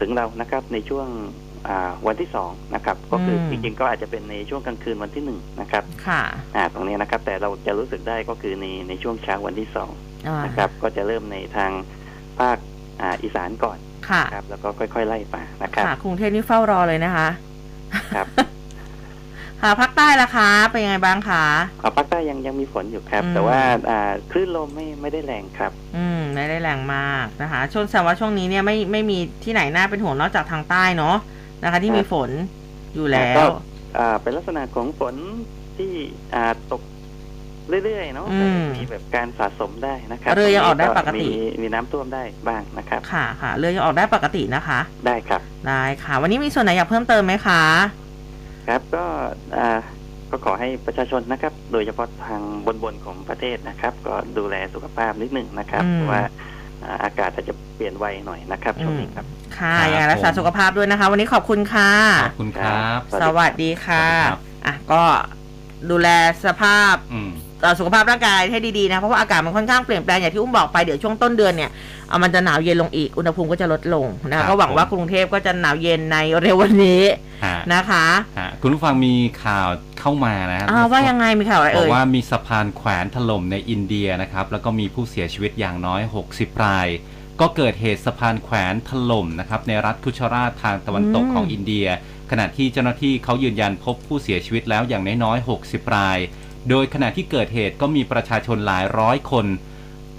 [0.00, 1.08] ถึงเรานะครับในช่วง
[1.68, 6.22] อ่าวันที่สองนะครับ ก็คืออมจริงๆก็อาจจะเป็นในช่วงกลางคืนวันที่หนึ่งนะครับค่ะ
[6.56, 9.90] อ่าตรงนี้นะครับ แต่เราจะรู้สึกได้ก็คือในในช่วงเช้าวันที่สอง
[10.26, 11.72] อ่านะครับ ก็จะเริ่มในทาง
[12.38, 12.58] ภาค
[13.00, 13.78] อ่าอีสานก่อน
[14.10, 17.28] ค่ะนะครับ แล้วก็ค่อยๆไล่มานะครับค่ะกรุงเทพนี่เฝ้ารอเลยนะคะ
[18.16, 18.26] ครับ
[19.62, 21.44] ค่ะภาคใต้ล่ะคะ เป็นยังไงบ้างคะ
[21.80, 24.00] เอาภาคใต้ยังยังมีฝนอยู่ครับอืมแต่ว่าอ่า
[24.30, 31.16] คลื่นลมไม่ไม่ได้แรงครับ อืม ไม่ได้แรงมากนะคะ ช่วงแสดงว่าช่วงนี้เนี่ยไม่ไม่มีที่ไหนน่าเป็นห่วงนอกจากทางใต้เนาะ
[31.64, 32.30] นะคะ ที่มีฝน
[32.94, 33.50] อยู่แล้ก็ว
[33.98, 35.14] อ่าเป็นลักษณะของฝน
[35.76, 35.92] ที่
[36.34, 36.82] อ่าตก
[37.84, 47.62] เรื่อยๆเนาะอืม มีแบบการสะสมได้นะครับเรือยังออกได้ปกติ มีมีน้ำท่วมได้บ้างนะครับ ค่ะค่ะเรือยังออกได้ปกตินะคะ ได้ครับ ได้ค่ะ วันนี้มีส่วนไหนอยากเพิ่มเติมไหมคะ
[48.68, 49.04] ครับก็
[49.56, 49.80] อ่า
[50.30, 52.42] ก็ขอให้ประชาชนนะครับ โดยเฉพาะทาง
[52.82, 56.22] บนๆของประเทศนะครับ ก็ดูแลสุขภาพนิดหนึ่งนะครับอืม เพราะว่า
[56.84, 59.26] อ่าอากาศอาจจะเปลี่ยนไวหน่อยนะครับช่วงนี้ครับ
[59.58, 61.90] ค่ะครับยังไงรักษาผม สุขภาพด้วยนะคะ วันนี้ขอบคุณค่ะ
[62.24, 65.02] ขอบคุณครับครับสวัสดีค่ะ สวัสดีครับ อะก็
[65.90, 66.08] ดูแล
[66.44, 67.41] สภาพอืมเอ่อ
[67.78, 71.70] สุขภาพร่างกายให้ดีๆนะ เพราะว่าอากาศมันค่อนข้างเปลี่ยนแปลงอย่างที่อุ้มบอกไปเดี๋ยวช่วงต้นเดือนเนี่ย
[72.08, 77.02] เอามันจะหนาวเย็นลงอีกอุณหภูมิก็จะลดลงนะครัคะบก็หวังว่าผมกรุงเทพก็จะหนาวเย็นในเร็ววันนี้
[77.44, 78.06] ฮะนะคะ
[78.38, 79.68] ฮะคุณผู้ฟังมีข่าว
[80.00, 86.00] เข้ามานะอ้าวว่ายังไงมีข่าวอะไรบอเอ่กยว่ามีสะพานแขวนถล่มในอินเดียนะครับแล้วก็มีผู้เสียชีวิตอย่างน้อย
[86.32, 86.88] 60 ราย
[87.40, 91.86] ก็เกิดเหตุสะพานแขวนถล่มนะครับในรัฐคุชราชทางตะวันตกอืมของอินเดีย
[92.30, 96.18] ขณะที่เจ้าหน้าที่เขายืนยันพบผู้เสียชีวิตแล้วอย่างน้อยๆ60 ราย
[96.70, 99.46] โดยขณะที่เกิดเหตุก็มีประชาชนหลายร้อยคน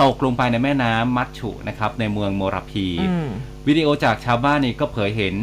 [0.03, 3.29] ตกลงไปในแม่น้ำมัชฉุนะครับในเมืองโมราพีอืม
[3.67, 5.35] วิดีโอจากชาวบ้านนี่ก็เผยเห็น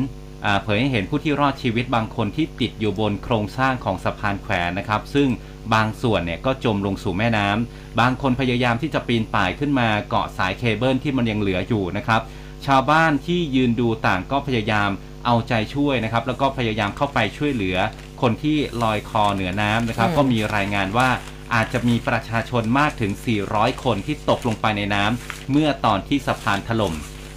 [0.45, 5.29] อ่าเผยให้เห็นผู้ที่รอดชีวิตบางคนที่ติดอยู่บนโครงสร้างของสะพานแขวนนะครับ ซึ่ง
[5.75, 12.21] บางส่วนเนี่ยก็จมลงสู่แม่น้ำบางคนพยายามที่จะปีนป่ายขึ้นมาเกาะสายเคเบิลที่มันยังเหลืออยู่นะครับ
[12.67, 14.91] ชาวบ้านที่ยืนดูต่างก็พยายาม
[15.27, 17.77] เอาใจช่วยนะครับ แล้วก็พยายามเข้าไปช่วยเหลือ
[18.23, 21.09] คนที่ลอยคอเหนือน้ำนะครับอืมก็มีรายงานว่า
[21.55, 23.13] อาจจะมีประชาชนมากถึง
[23.49, 26.95] 400 คนที่ตกลงไปในน้ำเมื่อตอนที่สะพานถล่ม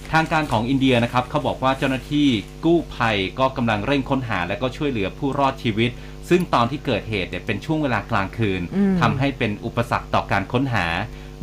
[0.08, 2.28] แถทางการของอินเดียนะครับเขาบอกว่าเจ้าหน้าที่
[2.64, 5.90] กู้ภัยก็กำลังเร่งค้นหาและก็ช่วยเหลือผู้รอดชีวิต
[6.28, 10.86] ซึ่งตอนที่เกิดเหตุเนี่ยเป็นช่วงเวลากลางคืนอืมทำให้เป็นอุปสรรคต่อการค้นหา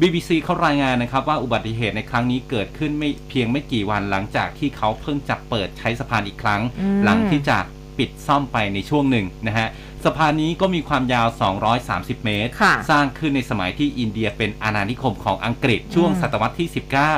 [0.01, 7.65] BBC เขารายงานนะครับว่าอุบัติเหตุในครั้งนี้เกิดขึ้นไม่เพียงไม่กี่วันหลังจากที่เขาเพิ่งจะเปิดใช้สะพานอีกครั้งอืมหลังที่จาก
[8.01, 9.67] ปิดซ่อมไปในช่วงหนึ่งนะฮะ
[10.03, 11.27] สะพานนี้ก็มีความยาว
[11.77, 16.69] 230 เมตรค่ะสร้างขึ้นในสมัยที่อินเดียเป็นอาณานิคมของอังกฤษช่วงอืมศตวรรษที่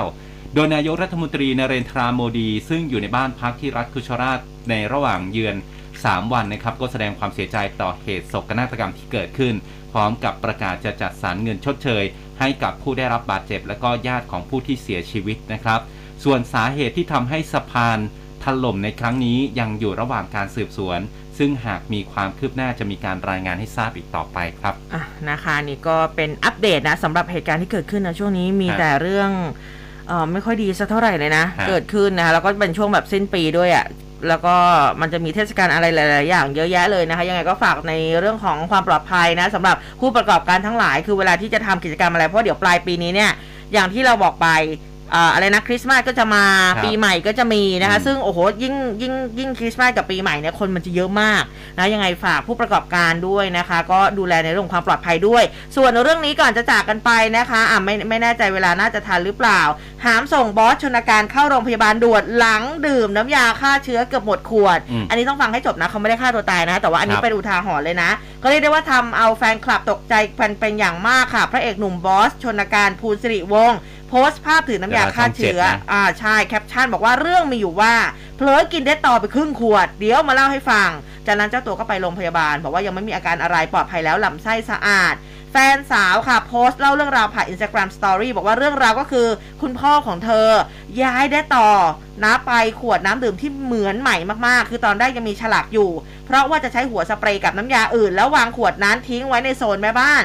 [0.01, 5.55] 19 โดยนายกรัฐมนตรีนเรนทราโมดี ซึ่งอยู่ในบ้านพักที่รัฐคุชราตในระหว่างเยือน
[5.95, 9.53] 3 วันนะครับ ก็แสดงความเสียใจต่อเหตุโศกนาฏกรรมที่เกิดขึ้น
[9.91, 12.03] พร้อมกับประกาศจะจัดสรรเงินชดเชย
[12.39, 15.79] ให้กับผู้ได้รับบาดเจ็บ และก็ญาติของผู้ที่เสียชีวิตนะครับ
[16.23, 17.99] ส่วนสาเหตุที่ทำให้สะพาน
[18.43, 20.99] ถล่มในครั้งนี้ยังอยู่ระหว่างการสืบสวน
[21.37, 29.29] ซึ่งหากมีความคืบหน้าจะมีการรายงานให้ทราบอีกต่อไปครับอะนะคะนี่ก็เป็นอัปเดตนะสำหรับเหตุการณ์ที่เกิดขึ้นนะช่วงนี้มีครับแต่เรื่อง
[30.07, 33.85] เออไม่ค่อยดีสักเท่าไหร่เลยนะฮะเกิดขึ้นนะคะแล้วก็เป็นช่วงแบบสิ้นปีด้วยอะ่ะ
[34.27, 34.55] แล้วก็
[35.01, 43.31] มันจะมีเทศกาลอะไรหลาย ๆ อย่างเยอะแยะเลยนะคะ ยังไงก็ฝากในเรื่องของความปลอดภัยนะสำหรับผู้ประกอบการทั้งหลาย คือเวลาที่จะทำกิจกรรมอะไรเพราะเดี๋ยวปลายปีนี้เนี่ย
[43.73, 44.47] อย่างที่เราบอกไป
[45.15, 46.45] อ่าอะไรนะคริสต์มาสก็จะมา
[46.75, 51.43] ครับปีใหม่ก็จะมีนะคะอืมซึ่งโอ้โหยิ่งยิ่งยิ่งคริสต์มาสกับปีใหม่เนี่ยคนมันจะเยอะมาก
[51.77, 55.43] นะยังไงฝากผู้ประกอบการด้วยนะคะ ก็ดูแลในเรื่องของความปลอดภัยด้วย
[55.75, 59.61] ส่วนเรื่องนี้ก่อนจะจากกันไปนะคะอะไม่ไม่แน่ใจเวลาน่าจะทันหรือเปล่า
[60.05, 68.11] หามส่งบอสชนการเข้าโรงพยาบาลด่วนหลังดื่มน้ำยาฆ่าเชื้อเกือบหมดขวดอืมอันนี้ต้องฟังให้จบนะเขาไม่ได้ฆ่าตัวตายนะ แต่ว่าอันนี้ครับเป็นอุทาหรณ์เลยนะ
[68.43, 73.79] ก็เรียกได้ว่าทำเอาแฟนคลับตกใจเป็นเป็นอย่างมากค่ะ พระเอกหนุ่มบอสชนการภูลสิริวงศ์
[74.13, 77.93] โพสต์ภาพถือน้ำยาฆ่าเชื้อเดี๋ยวเราช่องเจ็ดนะอ่าใช่แคปชั่นบอกว่าเรื่องมีอยู่ว่า
[78.37, 80.89] เผลอกินได้ต่อไปครึ่งขวด เดี๋ยวมาเล่าให้ฟัง
[81.27, 85.15] จากนั้นเจ้าตัวก็ไปโรงพยาบาล บอกว่ายังไม่มีอาการอะไรปลอดภัยแล้วลำไส้สะอาด
[85.51, 89.27] แฟนสาวค่ะ โพสต์เล่าเรื่องราวผ่าน Instagram Story บอกว่าเรื่องราวก็คือ
[89.61, 90.49] คุณพ่อของเธอ
[91.03, 91.69] ย้ายได้ต่อ
[92.23, 95.89] นะไปขวดน้ำดื่มที่เหมือนใหม่มากๆ คือตอนแรกยังมีฉลากอยู่
[96.25, 100.23] เพราะว่าจะใช้หัวสเปรย์กับน้ำยาอื่น แล้ววางขวดนั้นทิ้งไว้ในโซนแม่บ้าน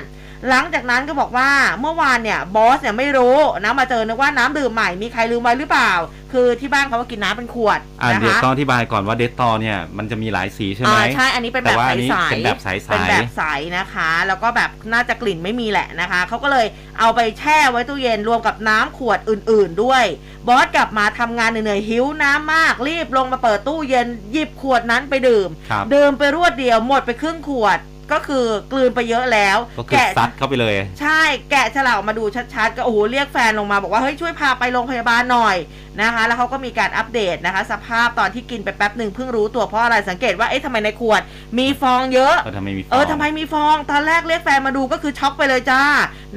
[0.49, 5.93] หลังจากนั้นก็บอกว่าเมื่อวานเนี่ยบอสเนี่ยไม่รู้นะมาเจอนึกว่าน้ำดื่มใหม่มีใครลืมไว้หรือเปล่า
[6.33, 13.43] คือที่บ้านเขาก็กินน้ำเป็นขวดอ่านะเดี๋ยวคะต้องอธิบายก่อนว่าเดตตอเนี่ยมันจะมีหลายสีใช่ไหมอ่าใช่อันนี้เป็นแบบแต่ว่าใอันนี้สๆเป็นแบบใสๆเป็นแบบใส
[13.79, 16.67] นะคะ แล้วก็แบบน่าจะกลิ่นไม่มีแหละนะคะเขาก็เลย
[16.99, 20.05] เอาไปแช่ไว้ตู้เย็นรวมกับน้ำขวดอื่น ๆ ด้วย
[20.47, 27.79] บอสกลับมาทำงานเหนื่อยๆหิวน้ำมากรีบลงมาเปิดตู้เย็นหยิบขวดนั้นไปดื่มครับดื่มไปรวดเดียวหมดไปครึ่งขวด
[28.13, 35.57] ก็คือกลืนไปเยอะแล้ว ก็คือซัดเข้าไปเลย ใช่แกะฉลากออกมาดูชัดๆ ก็โอ้โหเรียกแฟนลงมาบอกว่าเฮ้ยช่วยพาไปโรงพยาบาลหน่อย
[36.03, 41.23] นะคะ แล้วเขาก็มีการอัปเดตนะคะ สภาพตอนที่กินไปแป๊บหนึ่งเพิ่งรู้ตัวเพราะอะไรสังเกตว่าเอ๊ะทำไมในขวด
[41.59, 45.83] มีฟองเยอะ เออทำไมมีฟอง เออทำไมมีฟองตอนแรกเรียกแฟนมาดูก็คือช็อกไปเลยจ้า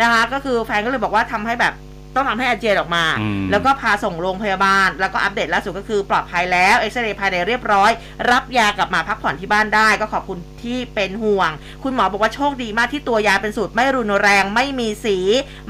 [0.02, 1.74] นะคะ ก็คือแฟนก็เลยบอกว่าทำให้แบบ
[2.16, 7.92] ต้องทำให้อาเจียนออกมาอืมแล้วก็พาส่งโรงพยาบาล แล้วก็อัปเดตล่าสุดก็คือปลอดภัยแล้วเอ็กซเรย์ภายในเรียบร้อย
[8.32, 11.52] รับยากลับมาพักผ่อนที่บ้านได้ ก็ขอบคุณที่เป็นห่วง
[11.84, 15.18] คุณหมอบอกว่าโชคดีมากที่ตัวยาเป็นสูตรไม่รุนแรง ไม่มีสี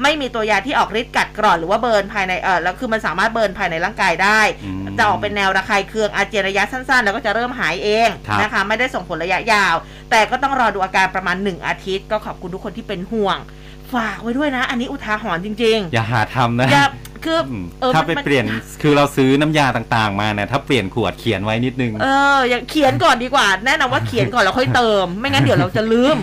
[0.02, 9.74] ไม่มีตัวยาที่ออกฤทธิ์กัดกร่อนหรือว่าเบิร์นภายในเออแล้วคือมันสามารถเบิร์นภายในร่างกายได้อืมจะออกเป็นแนวระคายเคืองอาเจียนระยะสั้นๆ แล้วก็จะเริ่มหายเองครับนะคะไม่ได้ส่งผลระยะยาว
[10.10, 13.38] แต่ก็ต้องรอดูอาการประมาณ 1 อาทิตย์ ก็ขอบคุณทุกคนที่เป็นห่วง
[13.94, 16.84] ฝากไว้ด้วยนะ อันนี้อุทาหรณ์จริงอย่าหาทำนะๆอย่า
[17.24, 18.44] คืออืมเออถ้ามันไปมันเปลี่ยน
[18.82, 26.16] คือเราซื้อน้ำยาต่างๆ มาเนี่ยถ้าเปลี่ยนขวดเขียนไว้นิดนึง เอออย่างเขียนก่อนดีกว่า แนะนำว่าเขียนก่อนแล้วค่อยเติม ไม่งั้นเดี๋ยวเราจะลืม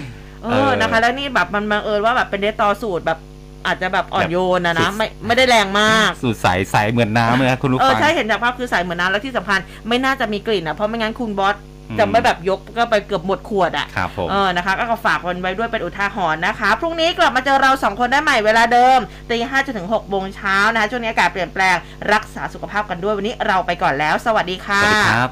[0.43, 3.19] เอเอออนะคะ แล้วนี่แบบมันบังเอิญว่าแบบเป็นเดตตอสูตรแบบ
[3.65, 21.75] อาจจะแบบอ่อนโยนนะสุนะดไม่ไม่ได้แรงมาก สูตรใสใสเหมือนน้ำเลยนะคุณผู้เออฟังใช่เห็นจากภาพคือใสเหมือนน้ำแล้วที่สำคัญไม่น่าจะมีกลิ่นอะเพราะไม่งั้นคุณบอสอืม จะไม่แบบยกก็ไปเกือบหมดขวดอะครับผมเออนะคะ ก็ฝากกันไว้ด้วยเป็นอุทาหรณ์นะคะ พรุ่งนี้กลับมาเจอเราสองคนได้ใหม่เวลาเดิมตีห้าจนถึงหกโมงเช้านะคะช่วงนี้อากาศเปลี่ยนแปลง
[22.13, 25.29] รักษาสุขภาพกันด้วยวันนี้เราไปก่อนแล้ว สวัสดีสค่ะวัสดีครับ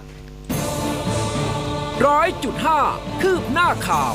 [2.07, 2.79] ร้อยจุดห้า
[3.21, 4.13] คืบหน้าข่าว